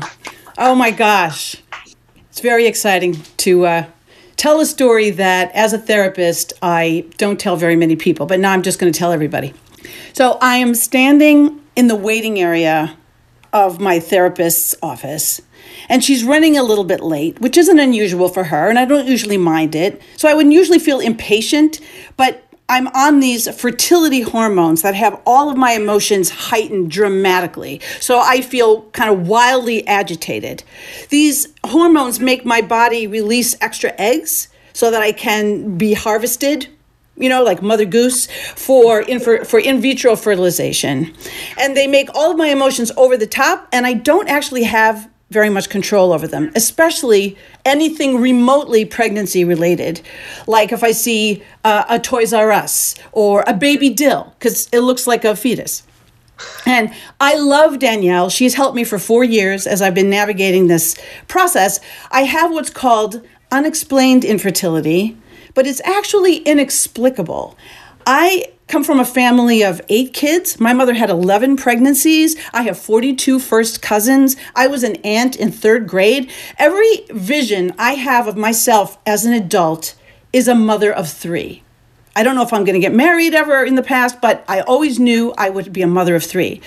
[0.57, 1.55] Oh my gosh.
[2.31, 3.85] It's very exciting to uh,
[4.37, 8.53] tell a story that, as a therapist, I don't tell very many people, but now
[8.53, 9.53] I'm just going to tell everybody.
[10.13, 12.95] So I am standing in the waiting area
[13.51, 15.41] of my therapist's office,
[15.89, 19.07] and she's running a little bit late, which isn't unusual for her, and I don't
[19.07, 20.01] usually mind it.
[20.15, 21.79] So I wouldn't usually feel impatient,
[22.15, 27.79] but I'm on these fertility hormones that have all of my emotions heightened dramatically.
[28.01, 30.63] So I feel kind of wildly agitated.
[31.09, 36.67] These hormones make my body release extra eggs so that I can be harvested
[37.19, 41.13] you know, like Mother Goose, for in, for, for in vitro fertilization.
[41.59, 45.09] And they make all of my emotions over the top, and I don't actually have
[45.29, 50.01] very much control over them, especially anything remotely pregnancy related.
[50.47, 54.79] Like if I see uh, a Toys R Us or a baby dill, because it
[54.79, 55.83] looks like a fetus.
[56.65, 58.29] And I love Danielle.
[58.29, 60.95] She's helped me for four years as I've been navigating this
[61.27, 61.79] process.
[62.11, 65.17] I have what's called unexplained infertility,
[65.55, 67.57] but it's actually inexplicable.
[68.05, 70.59] I come from a family of eight kids.
[70.59, 72.35] My mother had 11 pregnancies.
[72.53, 74.35] I have 42 first cousins.
[74.55, 76.31] I was an aunt in third grade.
[76.57, 79.95] Every vision I have of myself as an adult
[80.33, 81.63] is a mother of three.
[82.15, 84.61] I don't know if I'm going to get married ever in the past, but I
[84.61, 86.61] always knew I would be a mother of three.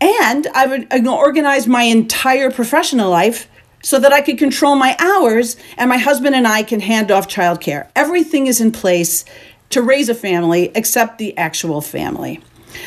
[0.00, 3.48] And I would organize my entire professional life
[3.82, 7.28] so that I could control my hours and my husband and I can hand off
[7.28, 7.88] childcare.
[7.94, 9.24] Everything is in place
[9.74, 12.40] to raise a family except the actual family.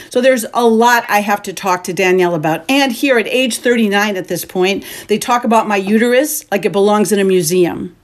[0.09, 2.63] So there's a lot I have to talk to Danielle about.
[2.69, 6.71] And here at age 39 at this point, they talk about my uterus like it
[6.71, 7.95] belongs in a museum.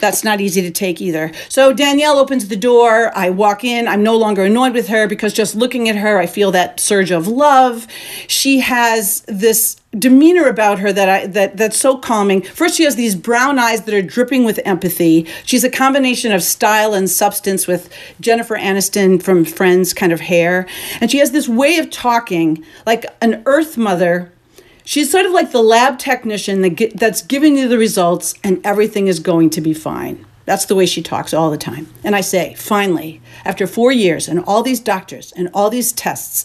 [0.00, 1.32] That's not easy to take either.
[1.48, 3.10] So Danielle opens the door.
[3.16, 3.88] I walk in.
[3.88, 7.10] I'm no longer annoyed with her because just looking at her, I feel that surge
[7.10, 7.86] of love.
[8.26, 12.42] She has this demeanor about her that I that that's so calming.
[12.42, 15.26] First, she has these brown eyes that are dripping with empathy.
[15.44, 20.66] She's a combination of style and substance with Jennifer Aniston from Friends kind of hair,
[21.00, 24.32] and she has this way of talking like an Earth mother
[24.84, 28.64] She's sort of like the lab technician that get, that's giving you the results and
[28.64, 30.24] everything is going to be fine.
[30.44, 31.88] That's the way she talks all the time.
[32.04, 36.44] And I say, finally, after four years and all these doctors and all these tests,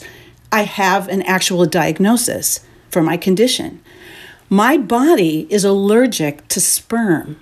[0.53, 3.81] I have an actual diagnosis for my condition.
[4.49, 7.39] My body is allergic to sperm.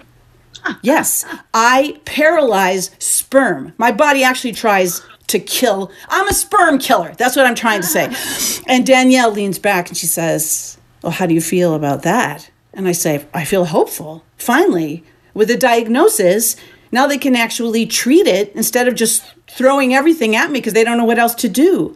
[0.81, 1.23] Yes,
[1.53, 3.73] I paralyze sperm.
[3.77, 5.91] My body actually tries to kill.
[6.09, 7.13] I'm a sperm killer.
[7.17, 8.13] That's what I'm trying to say.
[8.67, 10.77] And Danielle leans back and she says,
[11.09, 12.49] how do you feel about that?
[12.73, 14.23] And I say, I feel hopeful.
[14.37, 15.03] Finally,
[15.33, 16.55] with a diagnosis,
[16.91, 20.83] now they can actually treat it instead of just throwing everything at me because they
[20.83, 21.95] don't know what else to do.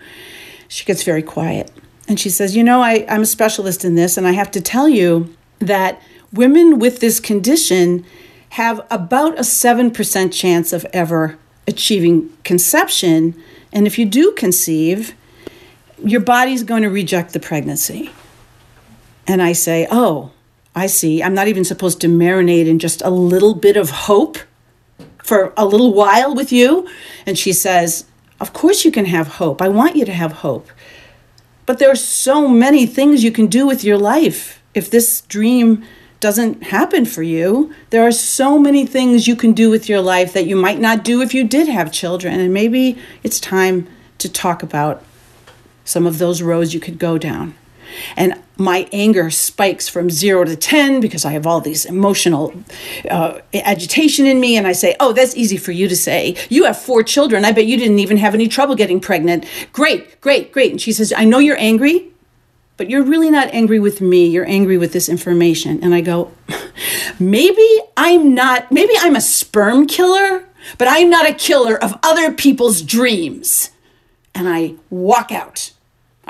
[0.68, 1.72] She gets very quiet
[2.07, 4.62] and she says, You know, I, I'm a specialist in this, and I have to
[4.62, 6.01] tell you that
[6.34, 8.05] women with this condition
[8.49, 11.38] have about a 7% chance of ever
[11.68, 13.41] achieving conception.
[13.72, 15.16] And if you do conceive,
[16.03, 18.12] your body's going to reject the pregnancy
[19.32, 20.32] and I say, Oh,
[20.76, 21.24] I see.
[21.24, 24.38] I'm not even supposed to marinate in just a little bit of hope
[25.24, 26.88] for a little while with you.
[27.26, 28.06] And she says,
[28.42, 29.62] Of course you can have hope.
[29.62, 30.70] I want you to have hope.
[31.66, 35.84] But there are so many things you can do with your life if this dream
[36.20, 37.74] doesn't happen for you.
[37.90, 41.06] There are so many things you can do with your life that you might not
[41.06, 42.40] do if you did have children.
[42.40, 45.04] And maybe it's time to talk about
[45.86, 47.56] some of those roads you could go down.
[48.16, 52.54] And my anger spikes from zero to 10 because I have all these emotional
[53.10, 54.58] uh, agitation in me.
[54.58, 56.36] And I say, Oh, that's easy for you to say.
[56.50, 57.46] You have four children.
[57.46, 59.46] I bet you didn't even have any trouble getting pregnant.
[59.74, 60.72] Great, great, great.
[60.72, 62.08] And she says, I know you're angry,
[62.78, 64.28] but you're really not angry with me.
[64.28, 65.84] You're angry with this information.
[65.84, 66.32] And I go,
[67.20, 70.46] Maybe I'm not, maybe I'm a sperm killer,
[70.78, 73.72] but I'm not a killer of other people's dreams.
[74.34, 75.72] And I walk out.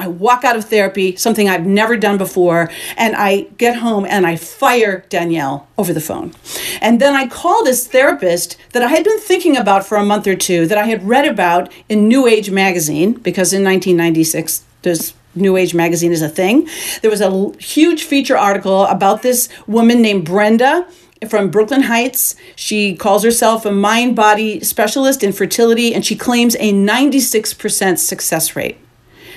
[0.02, 4.26] I walk out of therapy, something I've never done before, and I get home and
[4.26, 6.34] I fire Danielle over the phone.
[6.82, 10.26] And then I call this therapist that I had been thinking about for a month
[10.26, 15.14] or two, that I had read about in New Age magazine, because in 1996, there's
[15.36, 16.68] New Age magazine is a thing.
[17.04, 20.88] There was a huge feature article about this woman named Brenda
[21.30, 22.36] from Brooklyn Heights.
[22.56, 28.56] She calls herself a mind body specialist in fertility and she claims a 96% success
[28.56, 28.78] rate.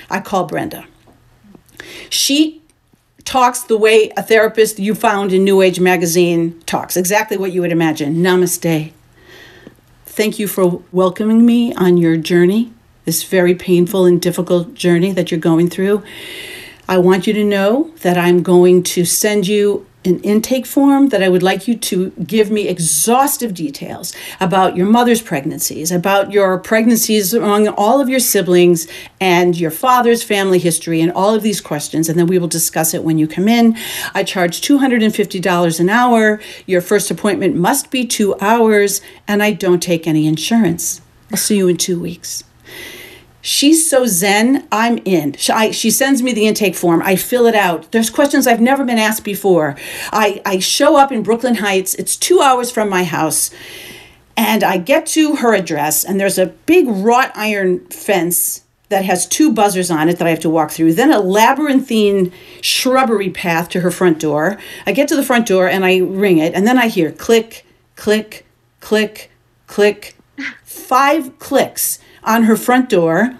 [0.09, 0.85] I call Brenda.
[2.09, 2.61] She
[3.23, 7.61] talks the way a therapist you found in New Age magazine talks, exactly what you
[7.61, 8.17] would imagine.
[8.17, 8.93] Namaste.
[10.05, 12.71] Thank you for welcoming me on your journey,
[13.03, 16.03] this very painful and difficult journey that you're going through.
[16.87, 21.23] I want you to know that I'm going to send you an intake form that
[21.23, 26.57] I would like you to give me exhaustive details about your mother's pregnancies, about your
[26.57, 28.87] pregnancies among all of your siblings,
[29.19, 32.09] and your father's family history, and all of these questions.
[32.09, 33.77] And then we will discuss it when you come in.
[34.13, 36.41] I charge $250 an hour.
[36.65, 41.01] Your first appointment must be two hours, and I don't take any insurance.
[41.31, 42.43] I'll see you in two weeks.
[43.45, 45.33] She's so zen, I'm in.
[45.33, 47.03] She, I, she, sends me the intake form.
[47.03, 47.91] I fill it out.
[47.91, 49.75] There's questions I've never been asked before.
[50.11, 51.93] I, I show up in Brooklyn Heights.
[51.93, 53.51] It's two hours from my house.
[54.35, 59.27] And I get to her address, and there's a big wrought iron fence that has
[59.27, 60.93] two buzzers on it that I have to walk through.
[60.93, 62.31] Then a labyrinthine
[62.61, 64.57] shrubbery path to her front door.
[64.87, 67.63] I get to the front door and I ring it, and then I hear click,
[67.95, 68.47] click,
[68.79, 69.29] click,
[69.67, 70.15] click,
[70.63, 73.35] five clicks on her front door.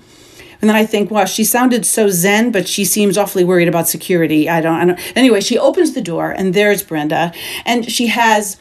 [0.62, 3.88] And then I think, wow, she sounded so zen, but she seems awfully worried about
[3.88, 4.50] security.
[4.50, 5.18] I don't, I don't.
[5.18, 7.34] Anyway, she opens the door, and there's Brenda,
[7.66, 8.58] and she has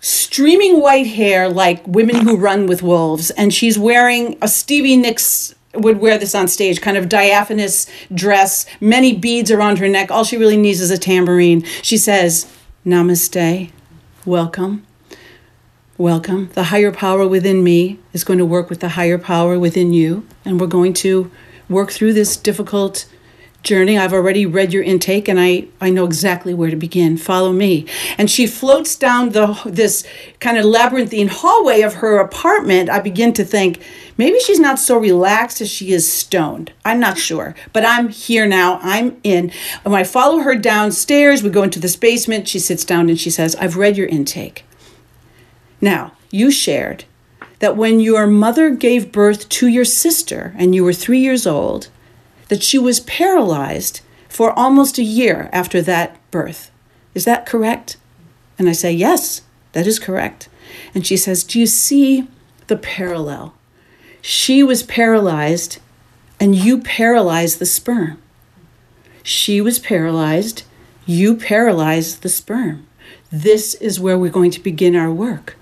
[0.00, 5.54] streaming white hair like women who run with wolves, and she's wearing a Stevie Nicks
[5.74, 10.10] would wear this on stage, kind of diaphanous dress, many beads around her neck.
[10.10, 11.62] All she really needs is a tambourine.
[11.82, 12.50] She says,
[12.84, 13.70] Namaste,
[14.24, 14.86] welcome.
[15.98, 16.50] Welcome.
[16.52, 20.26] The higher power within me is going to work with the higher power within you,
[20.44, 21.30] and we're going to
[21.70, 23.06] work through this difficult
[23.62, 23.96] journey.
[23.96, 27.16] I've already read your intake and I, I know exactly where to begin.
[27.16, 27.86] Follow me.
[28.18, 30.06] And she floats down the this
[30.38, 32.90] kind of labyrinthine hallway of her apartment.
[32.90, 33.82] I begin to think
[34.18, 36.72] maybe she's not so relaxed as she is stoned.
[36.84, 37.54] I'm not sure.
[37.72, 38.80] But I'm here now.
[38.82, 39.50] I'm in.
[39.82, 42.48] When I follow her downstairs, we go into this basement.
[42.48, 44.66] She sits down and she says, I've read your intake.
[45.86, 47.04] Now, you shared
[47.60, 51.90] that when your mother gave birth to your sister and you were three years old,
[52.48, 56.72] that she was paralyzed for almost a year after that birth.
[57.14, 57.98] Is that correct?
[58.58, 59.42] And I say, Yes,
[59.74, 60.48] that is correct.
[60.92, 62.26] And she says, Do you see
[62.66, 63.54] the parallel?
[64.20, 65.78] She was paralyzed,
[66.40, 68.20] and you paralyzed the sperm.
[69.22, 70.64] She was paralyzed,
[71.06, 72.88] you paralyzed the sperm.
[73.30, 75.54] This is where we're going to begin our work.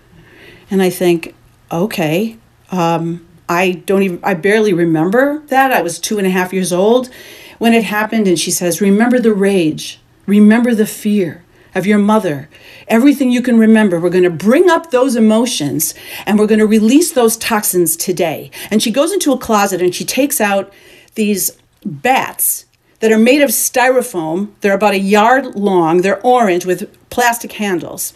[0.71, 1.35] And I think,
[1.71, 2.37] okay,
[2.71, 5.73] um, I don't even, I barely remember that.
[5.73, 7.11] I was two and a half years old
[7.59, 8.27] when it happened.
[8.27, 11.45] And she says, Remember the rage, remember the fear
[11.75, 12.49] of your mother,
[12.87, 13.99] everything you can remember.
[13.99, 15.95] We're going to bring up those emotions
[16.25, 18.51] and we're going to release those toxins today.
[18.71, 20.73] And she goes into a closet and she takes out
[21.15, 21.51] these
[21.85, 22.67] bats
[23.01, 24.53] that are made of styrofoam.
[24.61, 28.15] They're about a yard long, they're orange with plastic handles.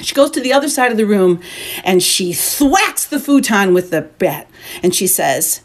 [0.00, 1.40] She goes to the other side of the room
[1.84, 4.48] and she thwacks the futon with the bat.
[4.82, 5.62] And she says,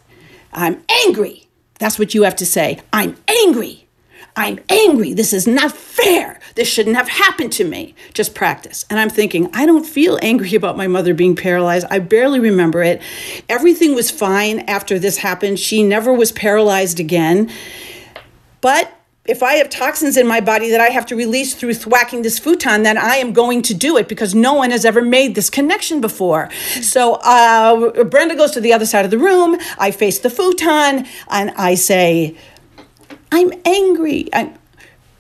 [0.52, 1.48] I'm angry.
[1.80, 2.80] That's what you have to say.
[2.92, 3.88] I'm angry.
[4.36, 5.14] I'm angry.
[5.14, 6.40] This is not fair.
[6.56, 7.94] This shouldn't have happened to me.
[8.14, 8.86] Just practice.
[8.90, 11.86] And I'm thinking, I don't feel angry about my mother being paralyzed.
[11.92, 13.02] I barely remember it.
[13.48, 15.60] Everything was fine after this happened.
[15.60, 17.52] She never was paralyzed again.
[18.62, 18.92] But
[19.26, 22.40] if I have toxins in my body that I have to release through thwacking this
[22.40, 25.50] futon, then I am going to do it because no one has ever made this
[25.50, 26.50] connection before.
[26.82, 29.58] So uh, Brenda goes to the other side of the room.
[29.78, 32.36] I face the futon and I say,
[33.32, 34.28] I'm angry.
[34.34, 34.56] I'm,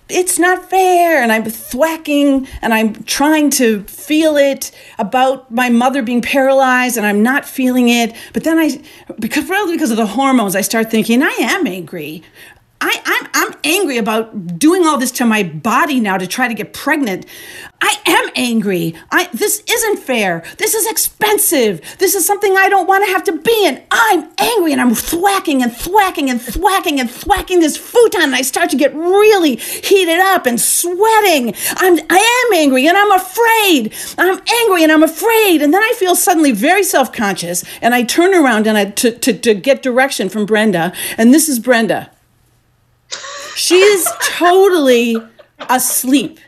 [0.10, 1.24] it's not fair.
[1.24, 7.06] And I'm thwacking and I'm trying to feel it about my mother being paralyzed and
[7.06, 8.14] I'm not feeling it.
[8.34, 8.84] But then I,
[9.18, 12.22] because probably because of the hormones, I start thinking, I am angry.
[12.86, 16.54] I, I'm, I'm angry about doing all this to my body now to try to
[16.54, 17.26] get pregnant.
[17.82, 18.94] I am angry.
[19.10, 20.44] I, this isn't fair.
[20.58, 21.80] This is expensive.
[22.00, 23.82] This is something I don't want to have to be in.
[23.90, 28.42] I'm angry and I'm thwacking and thwacking and thwacking and thwacking this futon and I
[28.42, 31.54] start to get really heated up and sweating.
[31.78, 33.94] I'm, I am angry and I'm afraid.
[34.18, 35.62] I'm angry and I'm afraid.
[35.62, 39.32] And then I feel suddenly very self-conscious and I turn around and I, to, to,
[39.40, 40.92] to get direction from Brenda.
[41.18, 42.12] And this is Brenda.
[43.56, 45.18] She's totally
[45.70, 46.39] asleep.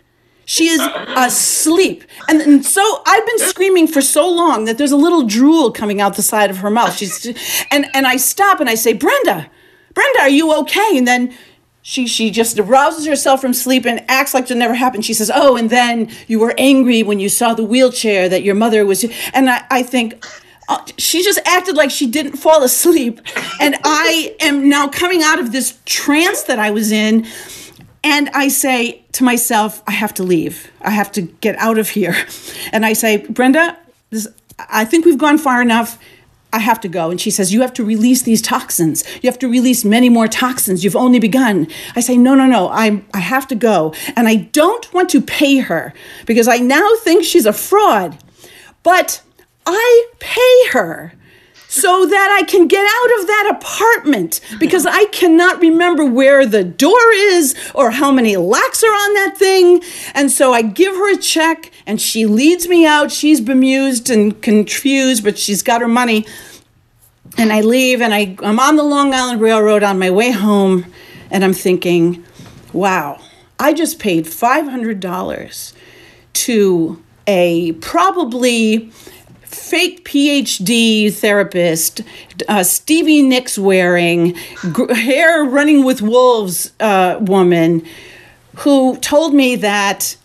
[0.46, 2.04] She is asleep.
[2.30, 6.02] And, and, so I've been screaming for so long that there's a little drool coming
[6.02, 6.96] out the side of her mouth.
[6.96, 7.26] She's
[7.72, 9.50] and and I stop and I say, "Brenda,
[9.94, 11.36] Brenda, are you okay?" And then
[11.82, 15.04] she she just arouses herself from sleep and acts like it never happened.
[15.04, 18.56] She says, "Oh, and then you were angry when you saw the wheelchair that your
[18.56, 19.04] mother was."
[19.34, 20.24] And I, I think,
[20.68, 23.22] Uh, she just acted like she didn't fall asleep.
[23.60, 27.28] And I am now coming out of this trance that I was in.
[28.04, 30.72] And I say to myself, I have to leave.
[30.82, 32.16] I have to get out of here.
[32.72, 33.78] And I say, Brenda,
[34.10, 34.28] this,
[34.60, 36.00] I think we've gone far enough.
[36.54, 37.12] I have to go.
[37.12, 39.04] And she says, You have to release these toxins.
[39.22, 40.84] You have to release many more toxins.
[40.84, 41.68] You've only begun.
[41.96, 42.70] I say, No, no, no.
[42.70, 43.94] I, I have to go.
[44.16, 45.94] And I don't want to pay her
[46.26, 48.18] because I now think she's a fraud.
[48.84, 49.22] But
[49.66, 51.14] I pay her
[51.76, 56.64] so that I can get out of that apartment because I cannot remember where the
[56.64, 59.82] door is or how many locks are on that thing.
[60.14, 63.12] And so I give her a check and she leads me out.
[63.12, 66.26] She's bemused and confused, but she's got her money.
[67.38, 70.86] And I leave and I, I'm on the Long Island Railroad on my way home
[71.30, 72.24] and I'm thinking,
[72.72, 73.20] wow,
[73.60, 75.74] I just paid $500
[76.34, 78.92] to a probably
[79.56, 82.02] fake PhD therapist,
[82.48, 84.36] uh, Stevie Nicks wearing,
[84.94, 87.86] hair running with wolves uh, woman
[88.58, 90.18] who told me that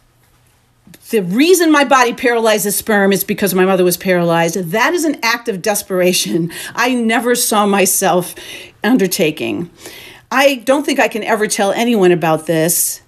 [1.10, 4.56] the reason my body paralyzes sperm is because my mother was paralyzed.
[4.56, 8.34] That is an act of desperation I never saw myself
[8.84, 9.70] undertaking.
[10.30, 13.02] I don't think I can ever tell anyone about this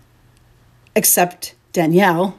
[0.96, 2.36] except Danielle.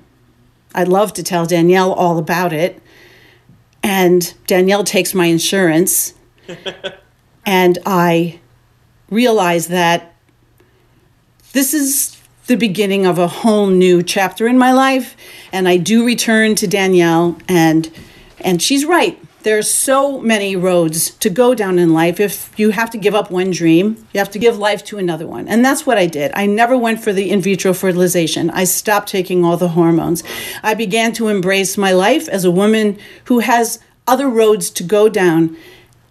[0.75, 2.82] I'd love to tell Danielle all about it
[3.83, 6.13] and Danielle takes my insurance.
[7.45, 8.39] and I
[9.09, 10.15] realize that
[11.51, 15.15] this is the beginning of a whole new chapter in my life.
[15.51, 17.91] And I do return to Danielle, and
[18.39, 19.19] and she's right.
[19.43, 22.21] There's so many roads to go down in life.
[22.21, 25.27] If you have to give up one dream, you have to give life to another
[25.27, 25.49] one.
[25.49, 26.31] And that's what I did.
[26.33, 28.49] I never went for the in vitro fertilization.
[28.51, 30.23] I stopped taking all the hormones.
[30.63, 35.09] I began to embrace my life as a woman who has other roads to go
[35.09, 35.57] down.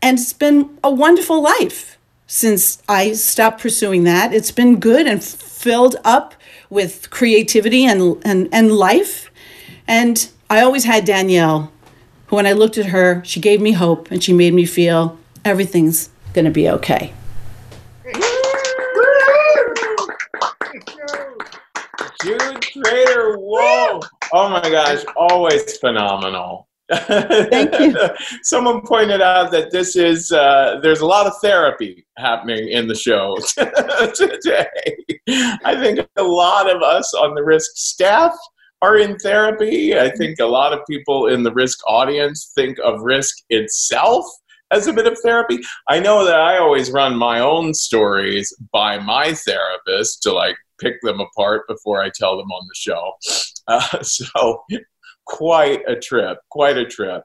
[0.03, 4.35] And it's been a wonderful life since I stopped pursuing that.
[4.35, 6.35] It's been good and filled up
[6.69, 9.31] with creativity and, and, and life.
[9.89, 11.73] And I always had Danielle
[12.33, 16.09] when I looked at her, she gave me hope and she made me feel everything's
[16.33, 17.13] going to be okay.
[22.23, 24.09] Jude Treder-Wolff.
[24.33, 26.69] Oh my gosh, always phenomenal.
[26.91, 27.97] Thank you.
[28.43, 32.95] Someone pointed out that this is uh, there's a lot of therapy happening in the
[32.95, 33.37] show
[34.15, 34.69] today.
[35.65, 38.35] I think a lot of us on the risk staff
[38.83, 39.99] are in therapy.
[39.99, 44.27] I think a lot of people in the risk audience think of risk itself
[44.73, 45.61] as a bit of therapy.
[45.89, 50.95] I know that I always run my own stories by my therapist to like pick
[51.03, 53.13] them apart before I tell them on the show.
[53.69, 54.65] Uh, so,
[55.25, 57.23] quite a trip, quite a trip.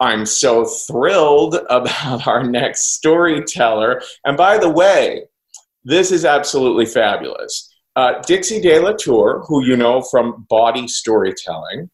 [0.00, 4.00] I'm so thrilled about our next storyteller.
[4.24, 5.24] And by the way,
[5.84, 7.69] this is absolutely fabulous.
[7.96, 11.90] Uh, Dixie De La Tour, who you know from Bawdy Storytelling.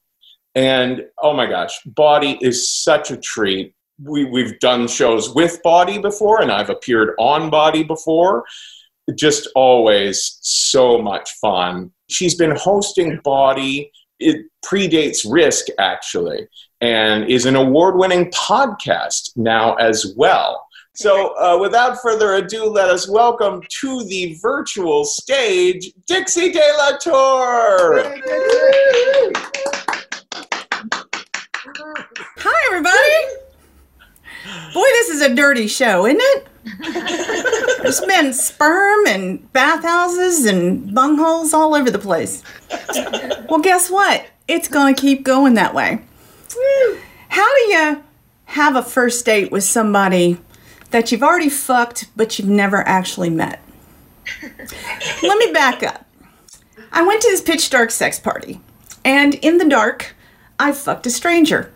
[0.55, 3.75] And oh my gosh, Bawdy is such a treat.
[4.03, 8.45] We, we've done shows with Bawdy before, and I've appeared on Bawdy before.
[9.15, 11.93] Just always so much fun.
[12.09, 16.47] She's been hosting Bawdy, it predates Risk actually,
[16.81, 20.66] and is an award winning podcast now as well.
[20.97, 26.97] So, uh, without further ado, let us welcome to the virtual stage Dixie De La
[26.97, 28.15] Tour.
[32.39, 33.43] Hi, everybody.
[34.73, 36.49] Boy, this is a dirty show, isn't it?
[37.83, 42.43] There's been sperm and bathhouses and bungholes all over the place.
[43.51, 44.25] Well, guess what?
[44.49, 46.01] It's going to keep going that way.
[47.29, 48.03] How do you
[48.47, 50.39] have a first date with somebody
[50.97, 53.63] that you've already fucked but you've never actually met?
[55.23, 56.07] Let me back up.
[56.91, 58.63] I went to this pitch dark sex party,
[59.05, 60.17] and in the dark,
[60.59, 61.71] I fucked a stranger.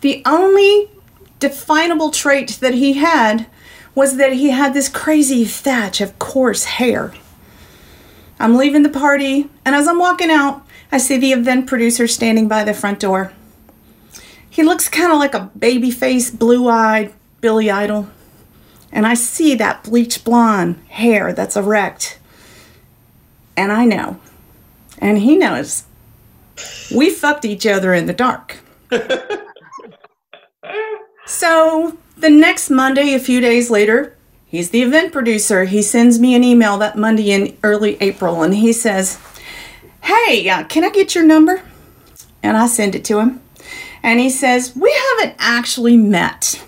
[0.00, 0.90] The only
[1.38, 3.46] definable trait that he had
[3.94, 7.14] was that he had this crazy thatch of coarse hair.
[8.40, 12.48] I'm leaving the party, and as I'm walking out, I see the event producer standing
[12.48, 13.32] by the front door.
[14.50, 18.08] He looks kind of like a baby faced, blue eyed Billy Idol.
[18.94, 22.20] And I see that bleach blonde hair that's erect.
[23.56, 24.20] And I know.
[24.98, 25.82] And he knows.
[26.94, 28.58] We fucked each other in the dark.
[31.26, 34.16] so the next Monday, a few days later,
[34.46, 35.64] he's the event producer.
[35.64, 39.18] He sends me an email that Monday in early April and he says,
[40.02, 41.62] Hey, uh, can I get your number?
[42.44, 43.40] And I send it to him.
[44.04, 46.64] And he says, We haven't actually met.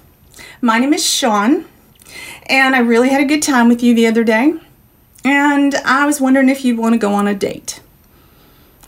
[0.60, 1.66] My name is Sean,
[2.48, 4.54] and I really had a good time with you the other day.
[5.24, 7.80] And I was wondering if you'd want to go on a date.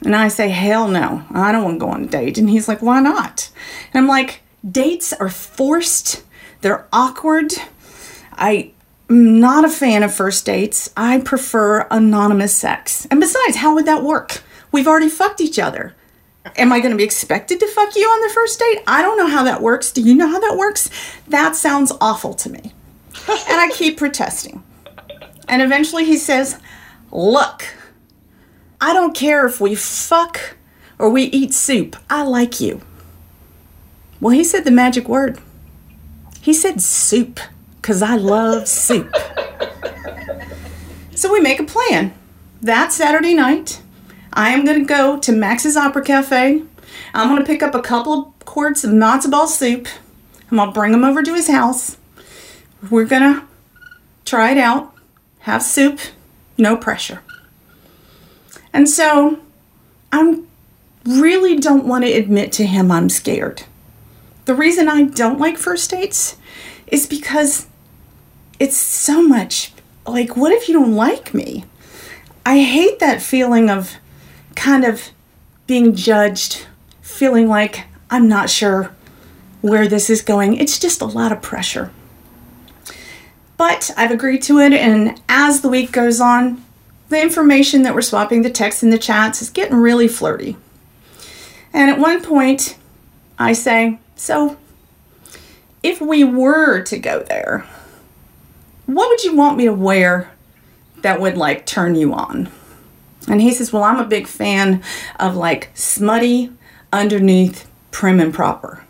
[0.04, 2.38] And I say, Hell no, I don't want to go on a date.
[2.38, 3.50] And he's like, Why not?
[3.92, 6.22] And I'm like, Dates are forced,
[6.60, 7.52] they're awkward.
[8.32, 8.72] I
[9.10, 10.90] am not a fan of first dates.
[10.96, 13.06] I prefer anonymous sex.
[13.10, 14.42] And besides, how would that work?
[14.70, 15.94] We've already fucked each other.
[16.56, 18.82] Am I going to be expected to fuck you on the first date?
[18.86, 19.92] I don't know how that works.
[19.92, 20.88] Do you know how that works?
[21.26, 22.72] That sounds awful to me.
[23.28, 24.62] And I keep protesting.
[25.48, 26.58] And eventually he says,
[27.10, 27.64] Look,
[28.80, 30.56] I don't care if we fuck
[30.98, 31.96] or we eat soup.
[32.08, 32.80] I like you.
[34.20, 35.38] Well, he said the magic word.
[36.40, 37.40] He said soup,
[37.76, 39.14] because I love soup.
[41.14, 42.14] so we make a plan.
[42.62, 43.82] That Saturday night,
[44.32, 46.62] I am going to go to Max's Opera Cafe.
[47.12, 49.86] I'm going to pick up a couple of quarts of matzo ball soup.
[50.50, 51.97] I'm going to bring them over to his house.
[52.90, 53.44] We're to
[54.24, 54.94] try it out,
[55.40, 56.00] have soup,
[56.56, 57.22] no pressure.
[58.72, 59.40] And so
[60.12, 60.42] I
[61.04, 63.64] really don't want to admit to him I'm scared.
[64.44, 66.36] The reason I don't like first dates
[66.86, 67.66] is because
[68.58, 69.72] it's so much
[70.06, 71.64] like, what if you don't like me?
[72.46, 73.96] I hate that feeling of
[74.56, 75.10] kind of
[75.66, 76.66] being judged,
[77.02, 78.94] feeling like I'm not sure
[79.60, 80.56] where this is going.
[80.56, 81.92] It's just a lot of pressure.
[83.58, 86.64] But I've agreed to it, and as the week goes on,
[87.08, 90.56] the information that we're swapping, the texts and the chats, is getting really flirty.
[91.72, 92.78] And at one point,
[93.38, 94.56] I say, So,
[95.82, 97.66] if we were to go there,
[98.86, 100.30] what would you want me to wear
[100.98, 102.50] that would like turn you on?
[103.26, 104.84] And he says, Well, I'm a big fan
[105.18, 106.52] of like smutty
[106.92, 108.84] underneath prim and proper.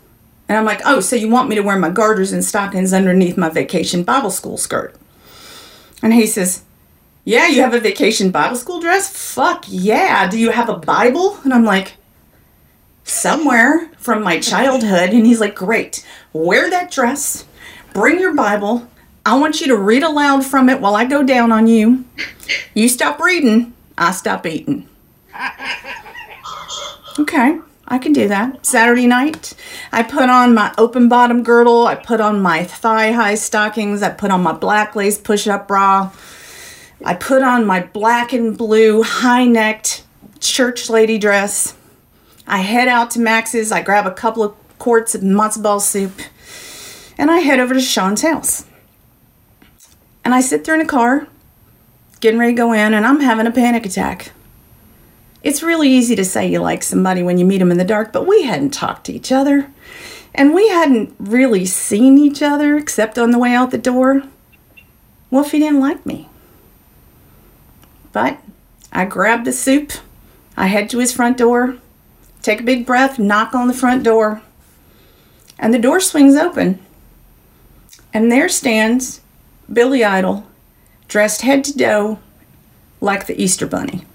[0.49, 3.37] And I'm like, Oh, so you want me to wear my garters and stockings underneath
[3.37, 4.95] my vacation Bible school skirt?
[6.01, 6.63] And he says,
[7.23, 9.09] Yeah, you have a vacation Bible school dress?
[9.35, 10.27] Fuck yeah.
[10.27, 11.37] Do you have a Bible?
[11.43, 11.93] And I'm like,
[13.03, 15.11] Somewhere from my childhood.
[15.11, 16.05] And he's like, Great.
[16.33, 17.45] Wear that dress,
[17.93, 18.87] bring your Bible.
[19.25, 22.05] I want you to read aloud from it while I go down on you.
[22.73, 24.87] You stop reading, I stop eating.
[27.17, 27.59] Okay,
[27.91, 28.65] I can do that.
[28.65, 29.55] Saturday night,
[29.91, 34.09] I put on my open bottom girdle, I put on my thigh high stockings, I
[34.09, 36.11] put on my black lace push up bra,
[37.03, 40.03] I put on my black and blue high necked
[40.39, 41.75] church lady dress.
[42.45, 46.13] I head out to Max's, I grab a couple of quarts of matzo ball soup,
[47.17, 48.65] and I head over to Sean's house.
[50.23, 51.27] And I sit there in a car,
[52.19, 54.31] getting ready to go in, and I'm having a panic attack.
[55.41, 58.11] It's really easy to say you like somebody when you meet them in the dark,
[58.11, 59.71] but we hadn't talked to each other.
[60.35, 64.23] And we hadn't really seen each other except on the way out the door.
[65.29, 66.27] What if he didn't like me?
[68.11, 68.39] But
[68.91, 69.93] I grab the soup,
[70.57, 71.77] I head to his front door,
[72.41, 74.41] take a big breath, knock on the front door,
[75.57, 76.79] and the door swings open.
[78.13, 79.21] And there stands
[79.71, 80.47] Billy Idol,
[81.07, 82.19] dressed head to toe
[82.99, 84.05] like the Easter Bunny.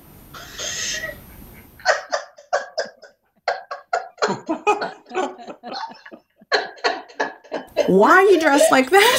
[7.87, 9.19] Why are you dressed like that?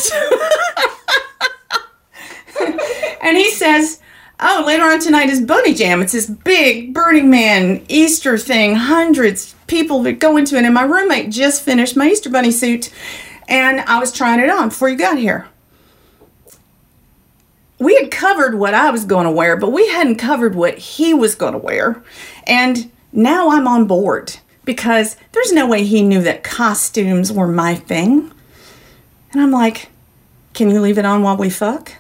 [3.22, 4.02] and he says,
[4.40, 6.02] Oh, later on tonight is Bunny Jam.
[6.02, 8.76] It's this big Burning Man Easter thing.
[8.76, 10.66] Hundreds people that go into it.
[10.66, 12.92] And my roommate just finished my Easter Bunny suit
[13.48, 15.48] and I was trying it on before you got here.
[17.80, 21.14] we had covered what I was going to wear, but we hadn't covered what he
[21.14, 22.04] was going to wear.
[22.48, 27.76] And now I'm on board because there's no way he knew that costumes were my
[27.76, 28.32] thing.
[29.36, 29.90] And I'm like,
[30.54, 31.92] can you leave it on while we fuck?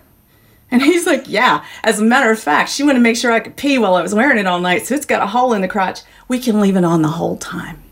[0.72, 1.66] And he's like, yeah.
[1.84, 4.02] As a matter of fact, she wanted to make sure I could pee while I
[4.02, 6.00] was wearing it all night, so it's got a hole in the crotch.
[6.30, 7.84] We can leave it on the whole time.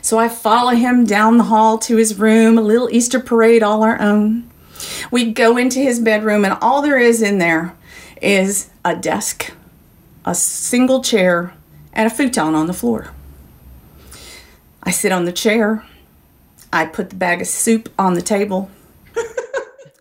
[0.00, 3.82] So I follow him down the hall to his room, a little Easter parade all
[3.82, 4.48] our own.
[5.10, 7.76] We go into his bedroom, and all there is in there
[8.22, 9.52] is a desk,
[10.24, 11.52] a single chair,
[11.92, 13.10] and a futon on the floor.
[14.82, 15.84] I sit on the chair.
[16.72, 18.70] I put the bag of soup on the table.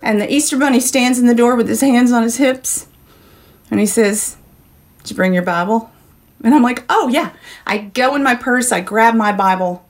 [0.02, 2.88] and the Easter Bunny stands in the door with his hands on his hips.
[3.72, 4.38] And he says,
[5.00, 5.92] Did you bring your Bible?
[6.44, 7.32] And I'm like, Oh, yeah.
[7.66, 9.86] I go in my purse, I grab my Bible.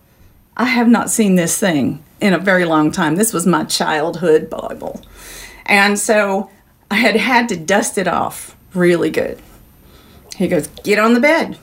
[0.58, 3.16] I have not seen this thing in a very long time.
[3.16, 5.02] This was my childhood Bible.
[5.66, 6.50] And so
[6.90, 9.42] I had had to dust it off really good.
[10.36, 11.58] He goes, Get on the bed.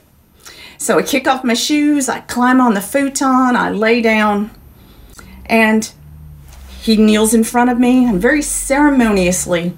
[0.78, 4.50] So I kick off my shoes, I climb on the futon, I lay down,
[5.47, 5.93] and
[6.80, 9.76] he kneels in front of me and very ceremoniously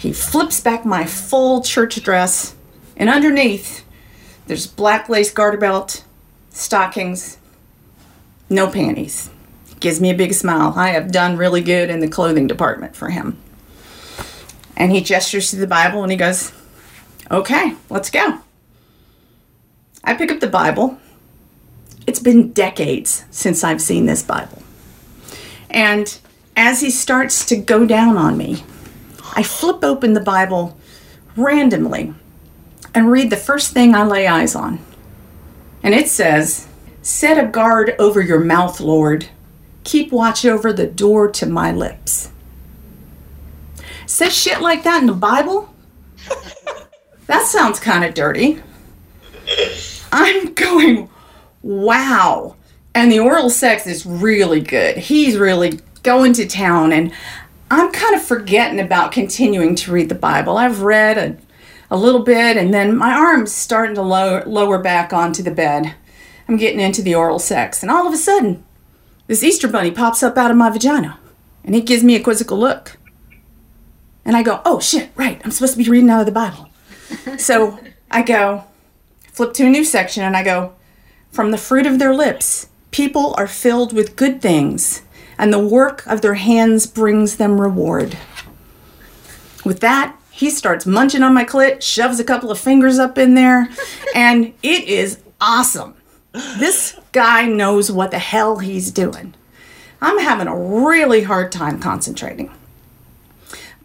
[0.00, 2.54] he flips back my full church dress,
[2.96, 3.84] and underneath
[4.46, 6.04] there's black lace garter belt,
[6.48, 7.36] stockings,
[8.48, 9.28] no panties.
[9.78, 10.72] Gives me a big smile.
[10.74, 13.36] I have done really good in the clothing department for him.
[14.74, 16.50] And he gestures to the Bible and he goes,
[17.30, 18.38] Okay, let's go.
[20.02, 20.98] I pick up the Bible.
[22.06, 24.59] It's been decades since I've seen this Bible.
[25.70, 26.18] And
[26.56, 28.64] as he starts to go down on me,
[29.34, 30.76] I flip open the Bible
[31.36, 32.14] randomly
[32.94, 34.80] and read the first thing I lay eyes on.
[35.82, 36.66] And it says,
[37.02, 39.28] Set a guard over your mouth, Lord.
[39.84, 42.30] Keep watch over the door to my lips.
[44.04, 45.74] Says shit like that in the Bible?
[47.26, 48.60] that sounds kind of dirty.
[50.12, 51.08] I'm going,
[51.62, 52.56] wow.
[52.94, 54.96] And the oral sex is really good.
[54.96, 57.12] He's really going to town, and
[57.70, 60.58] I'm kind of forgetting about continuing to read the Bible.
[60.58, 61.36] I've read a,
[61.90, 65.94] a little bit, and then my arm's starting to lower, lower back onto the bed.
[66.48, 68.64] I'm getting into the oral sex, and all of a sudden,
[69.28, 71.18] this Easter bunny pops up out of my vagina,
[71.64, 72.98] and he gives me a quizzical look.
[74.24, 76.68] And I go, oh shit, right, I'm supposed to be reading out of the Bible.
[77.38, 77.78] so
[78.10, 78.64] I go,
[79.32, 80.74] flip to a new section, and I go,
[81.30, 85.02] From the fruit of their lips, people are filled with good things,
[85.38, 88.16] and the work of their hands brings them reward.
[89.64, 93.34] With that, he starts munching on my clit, shoves a couple of fingers up in
[93.34, 93.68] there,
[94.14, 95.94] and it is awesome.
[96.32, 99.34] This guy knows what the hell he's doing.
[100.00, 102.50] I'm having a really hard time concentrating.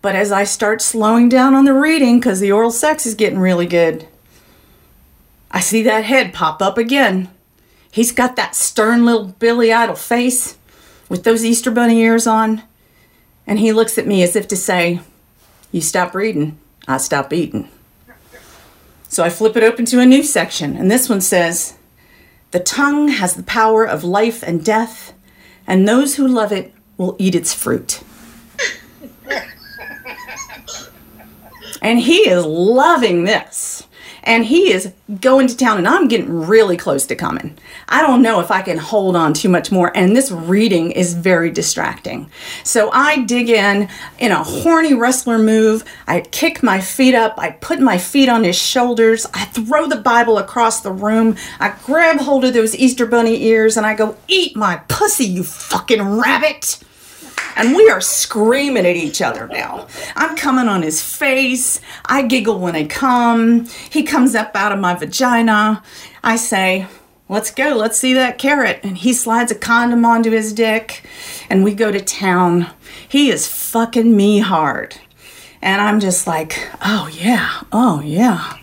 [0.01, 3.39] But as I start slowing down on the reading, because the oral sex is getting
[3.39, 4.08] really good,
[5.51, 7.30] I see that head pop up again.
[7.95, 10.57] He's got that stern little Billy Idol face
[11.07, 12.61] with those Easter Bunny ears on.
[13.47, 14.99] And he looks at me as if to say,
[15.71, 17.69] You stop reading, I stop eating.
[19.07, 21.77] So I flip it open to a new section, and this one says,
[22.51, 25.13] The tongue has the power of life and death,
[25.65, 28.03] and those who love it will eat its fruit.
[31.81, 33.87] and he is loving this
[34.26, 37.57] and he is going to town and I'm getting really close to coming.
[37.88, 41.13] I don't know if I can hold on too much more and this reading is
[41.13, 42.30] very distracting.
[42.63, 43.88] So I dig in
[44.19, 45.84] in a horny wrestler move.
[46.07, 47.36] I kick my feet up.
[47.38, 49.26] I put my feet on his shoulders.
[49.34, 51.36] I throw the Bible across the room.
[51.59, 55.43] I grab hold of those Easter bunny ears and I go, "Eat my pussy, you
[55.43, 56.80] fucking rabbit."
[57.56, 59.88] And we are screaming at each other now.
[60.16, 61.80] I'm coming on his face.
[62.06, 63.66] I giggle when I come.
[63.89, 65.84] He comes up out of my vagina.
[66.24, 66.88] I say,
[67.28, 68.82] Let's go, let's see that carrot.
[68.84, 71.03] And he slides a condom onto his dick,
[71.49, 72.68] and we go to town.
[73.10, 74.95] He is fucking me hard.
[75.60, 78.58] And I'm just like, oh yeah, oh yeah.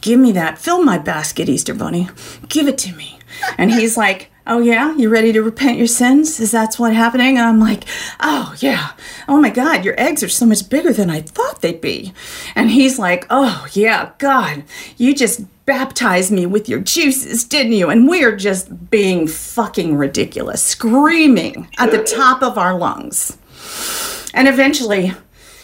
[0.00, 0.58] Give me that.
[0.58, 2.08] Fill my basket, Easter Bunny.
[2.48, 3.20] Give it to me.
[3.56, 4.96] And he's like, oh yeah?
[4.96, 6.40] You ready to repent your sins?
[6.40, 7.36] Is that what's happening?
[7.36, 7.84] And i'm like
[8.20, 8.92] oh yeah.
[9.28, 12.12] Oh my god your eggs are so much bigger than i thought they'd be.
[12.54, 14.64] And he's like oh yeah god
[14.96, 17.90] you just baptized me with your juices didn't you?
[17.90, 23.36] And we're just being fucking ridiculous screaming at the top of our lungs.
[24.32, 25.12] And eventually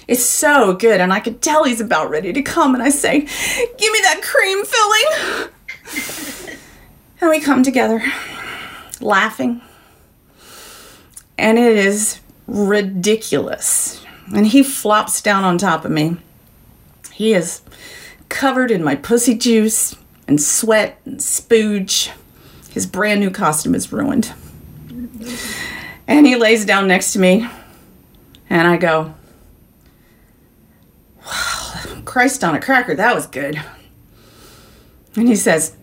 [0.07, 3.21] it's so good and i could tell he's about ready to come and i say
[3.21, 5.51] give me that cream filling.
[7.21, 8.03] And we come together
[9.01, 9.61] laughing.
[11.39, 14.01] And it is ridiculous.
[14.35, 16.17] and he flops down on top of me.
[17.13, 17.61] He is
[18.29, 19.95] covered in my pussy juice
[20.27, 22.11] and sweat and spooge.
[22.71, 24.33] His brand new costume is ruined.
[26.07, 27.47] And he lays down next to me,
[28.51, 29.15] and I go,
[31.25, 33.63] Wow, Christ on a cracker, that was good.
[35.17, 35.77] And he says,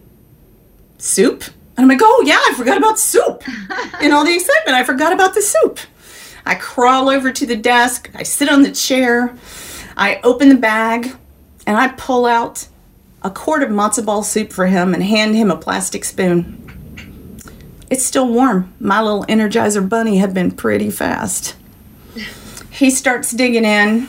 [0.97, 1.43] Soup?
[1.81, 3.43] And I'm like, Oh, yeah, I forgot about soup.
[4.03, 5.79] In all the excitement, I forgot about the soup.
[6.45, 9.35] I crawl over to the desk, I sit on the chair,
[9.97, 11.15] I open the bag,
[11.65, 12.67] and I pull out
[13.23, 17.39] a quart of matzo ball soup for him and hand him a plastic spoon.
[17.89, 18.71] It's still warm.
[18.79, 21.55] My little Energizer bunny had been pretty fast.
[22.69, 24.07] He starts digging in,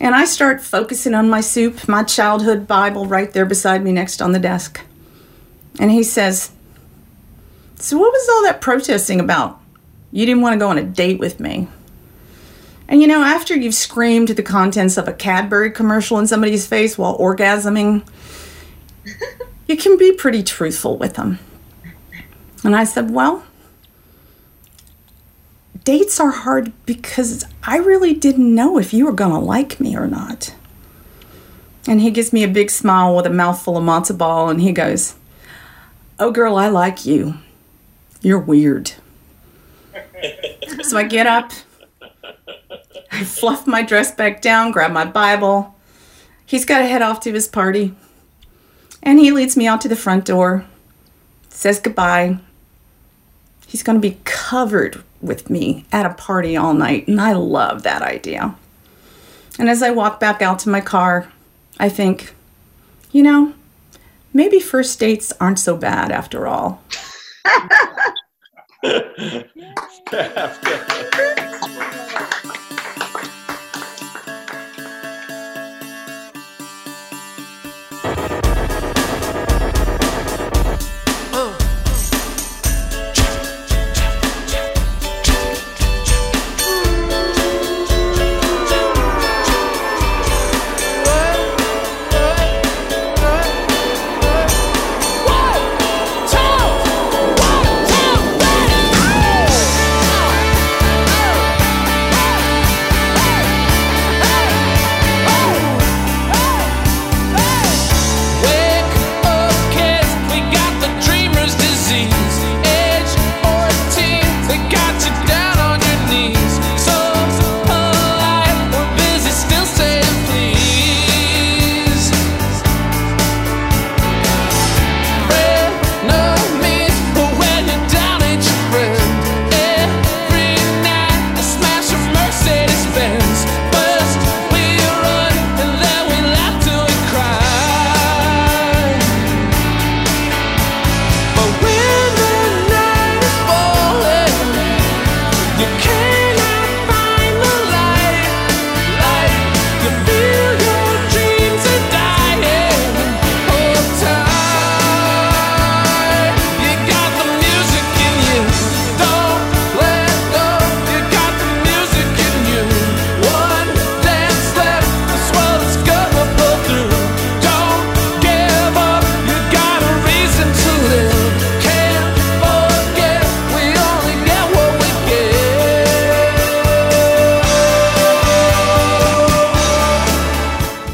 [0.00, 4.22] and I start focusing on my soup, my childhood Bible right there beside me next
[4.22, 4.80] on the desk.
[5.78, 6.50] And he says,
[7.82, 9.60] So, what was all that protesting about?
[10.12, 11.66] You didn't want to go on a date with me.
[12.86, 16.96] And you know, after you've screamed the contents of a Cadbury commercial in somebody's face
[16.96, 18.06] while orgasming,
[19.66, 21.40] you can be pretty truthful with them.
[22.62, 23.44] And I said, Well,
[25.82, 29.96] dates are hard because I really didn't know if you were going to like me
[29.96, 30.54] or not.
[31.88, 34.70] And he gives me a big smile with a mouthful of matzo ball and he
[34.70, 35.16] goes,
[36.20, 37.38] Oh, girl, I like you.
[38.22, 38.92] You're weird.
[40.82, 41.50] so I get up,
[43.10, 45.74] I fluff my dress back down, grab my Bible.
[46.46, 47.94] He's got to head off to his party.
[49.02, 50.64] And he leads me out to the front door,
[51.48, 52.38] says goodbye.
[53.66, 57.82] He's going to be covered with me at a party all night, and I love
[57.82, 58.54] that idea.
[59.58, 61.32] And as I walk back out to my car,
[61.80, 62.34] I think,
[63.10, 63.54] you know,
[64.32, 66.82] maybe first dates aren't so bad after all.
[70.12, 71.41] Wake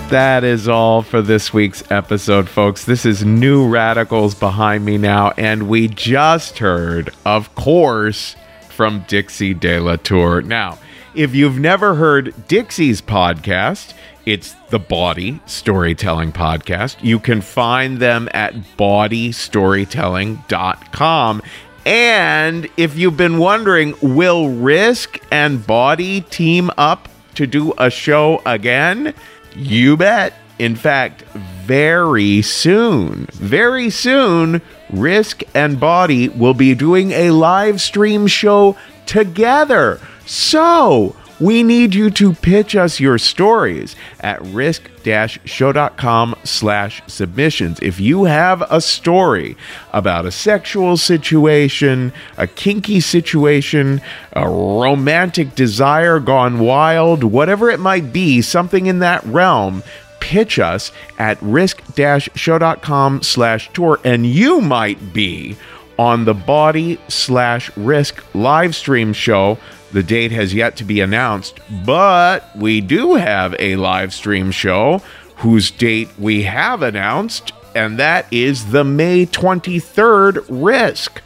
[0.09, 2.87] That is all for this week's episode, folks.
[2.87, 8.35] This is New Radicals behind me now, and we just heard, of course,
[8.71, 10.41] from Dixie De La Tour.
[10.41, 10.79] Now,
[11.15, 13.93] if you've never heard Dixie's podcast,
[14.25, 17.05] it's the Bawdy Storytelling Podcast.
[17.05, 21.43] You can find them at bawdystorytelling.com.
[21.85, 28.41] And if you've been wondering, will Risk and Bawdy team up to do a show
[28.47, 29.13] again?
[29.55, 30.35] You bet.
[30.59, 31.23] In fact,
[31.67, 34.61] very soon, very soon,
[34.91, 38.77] Risk and Bawdy will be doing a live stream show
[39.07, 40.01] together.
[40.27, 47.79] So, we need you to pitch us your stories at risk-show.com slash submissions.
[47.81, 49.57] If you have a story
[49.93, 54.01] about a sexual situation, a kinky situation,
[54.33, 59.83] a romantic desire gone wild, whatever it might be, something in that realm,
[60.21, 65.57] pitch us at risk-show.com slash tour and you might be
[65.99, 69.59] on the Bawdy slash risk live stream show
[69.93, 75.03] The date has yet to be announced, but we do have a live stream show
[75.37, 81.23] whose date we have announced, and that is the May 23rd Risk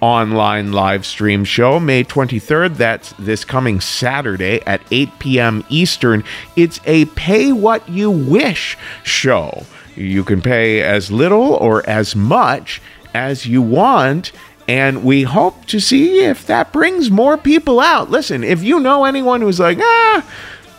[0.00, 2.76] online live stream show, May 23rd.
[2.76, 5.64] That's this coming Saturday at 8 p.m.
[5.68, 6.24] Eastern.
[6.54, 9.64] It's a pay what you wish show.
[9.94, 12.80] You can pay as little or as much
[13.14, 14.32] as you want.
[14.68, 18.10] And we hope to see if that brings more people out.
[18.10, 20.26] Listen, if you know anyone who's like, ah,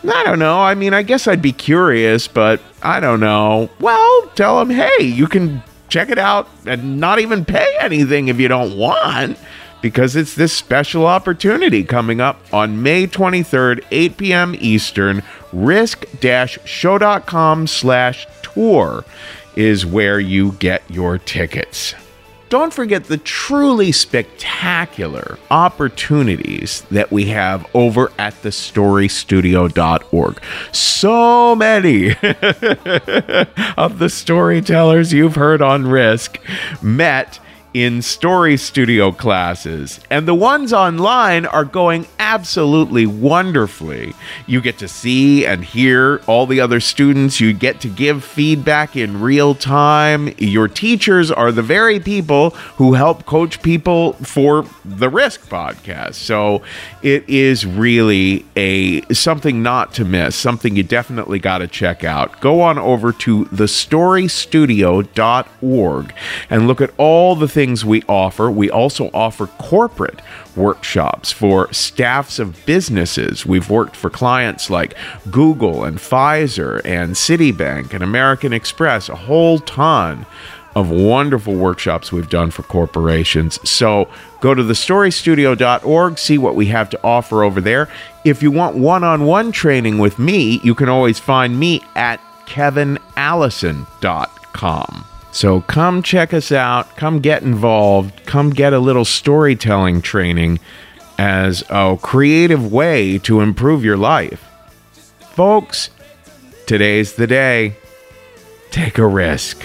[0.03, 0.59] I don't know.
[0.59, 3.69] I mean, I guess I'd be curious, but I don't know.
[3.79, 8.39] Well, tell them, hey, you can check it out and not even pay anything if
[8.39, 9.37] you don't want
[9.81, 14.55] because it's this special opportunity coming up on May 23rd, 8 p.m.
[14.59, 15.23] Eastern.
[15.53, 19.05] Risk-show.com slash tour
[19.55, 21.95] is where you get your tickets.
[22.49, 30.41] Don't forget the truly spectacular opportunities that we have over at thestorystudio.org.
[30.71, 32.09] So many
[33.77, 36.39] of the storytellers you've heard on Risk
[36.81, 37.39] met
[37.77, 44.15] in Story Studio classes, and the ones online are going absolutely wonderfully.
[44.47, 48.95] You get to see and hear all the other students, you get to give feedback
[48.95, 50.33] in real time.
[50.39, 56.15] Your teachers are the very people who help coach people for the Risk podcast.
[56.15, 56.63] So
[57.03, 62.41] it is really a something not to miss, something you definitely got to check out.
[62.41, 66.13] Go on over to thestorystudio.org
[66.49, 68.49] and look at all the things we offer.
[68.49, 70.21] We also offer corporate
[70.55, 73.45] workshops for staffs of businesses.
[73.45, 74.95] We've worked for clients like
[75.29, 80.25] Google and Pfizer and Citibank and American Express, a whole ton
[80.75, 83.59] of wonderful workshops we've done for corporations.
[83.67, 84.07] So
[84.41, 87.89] go to thestorystudio.org, see what we have to offer over there.
[88.23, 92.21] If you want one on one training with me, you can always find me at
[92.45, 95.05] kevinallison.com.
[95.37, 100.59] So come check us out, come get involved, come get a little storytelling training
[101.19, 104.43] as a creative way to improve your life.
[105.35, 105.91] Folks,
[106.65, 107.75] today's the day.
[108.71, 109.63] Take a risk.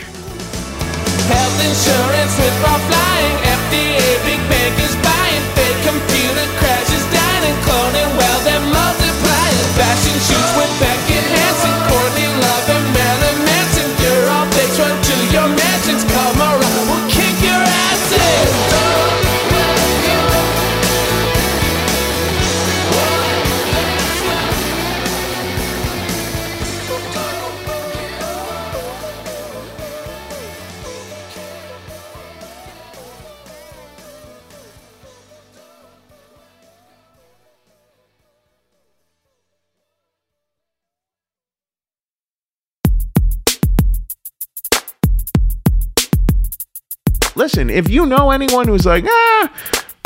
[47.42, 49.52] Listen, if you know anyone who's like, ah,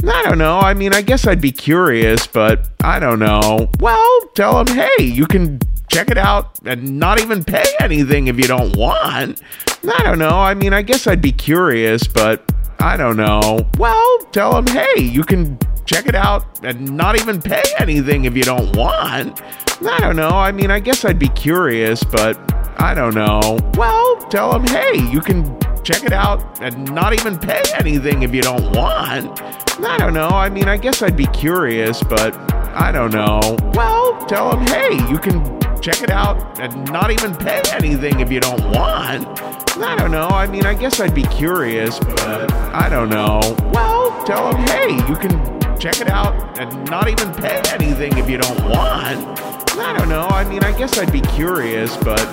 [0.09, 0.59] I don't know.
[0.59, 3.69] I mean, I guess I'd be curious, but I don't know.
[3.79, 5.59] Well, tell them, hey, you can
[5.93, 9.43] check it out and not even pay anything if you don't want.
[9.69, 10.31] I don't know.
[10.31, 13.69] I mean, I guess I'd be curious, but I don't know.
[13.77, 18.35] Well, tell them, hey, you can check it out and not even pay anything if
[18.35, 19.43] you don't want.
[19.87, 20.31] I don't know.
[20.31, 22.39] I mean, I guess I'd be curious, but
[22.81, 23.59] I don't know.
[23.75, 25.45] Well, tell them, hey, you can
[25.87, 29.41] check it out and not even pay anything if you don't want.
[29.85, 30.31] I don't know.
[30.31, 32.35] I mean, I guess I'd be curious, but
[32.75, 33.57] I don't know.
[33.73, 35.41] Well, tell them, hey, you can
[35.81, 39.41] check it out and not even pay anything if you don't want.
[39.79, 40.27] I don't know.
[40.27, 43.39] I mean, I guess I'd be curious, but I don't know.
[43.73, 48.29] Well, tell them, hey, you can check it out and not even pay anything if
[48.29, 49.41] you don't want.
[49.79, 50.27] I don't know.
[50.27, 52.27] I mean, I guess I'd be curious, but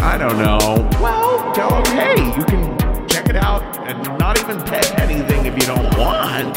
[0.00, 0.88] I don't know.
[1.02, 2.83] Well, tell them, hey, you can
[3.34, 6.56] it out and not even pay anything if you don't want.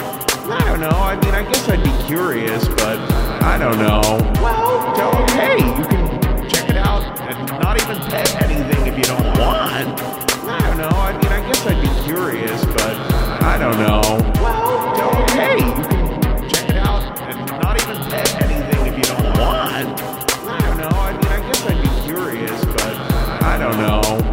[0.49, 0.89] I don't know.
[0.89, 2.99] I mean, I guess I'd be curious, but
[3.41, 4.01] I don't know.
[4.41, 9.25] Well, hey, you can check it out and not even pay anything if you don't
[9.39, 10.01] want.
[10.47, 10.89] I don't know.
[10.89, 12.95] I mean, I guess I'd be curious, but
[13.43, 14.01] I don't know.
[14.41, 19.37] Well, hey, you can check it out and not even pay anything if you don't
[19.39, 20.01] want.
[20.45, 20.89] I don't know.
[20.89, 22.95] I mean, I guess I'd be curious, but
[23.43, 24.26] I don't know.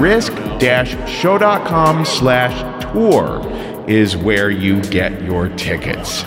[0.00, 3.40] risk-show.com slash tour
[3.88, 6.24] is where you get your tickets.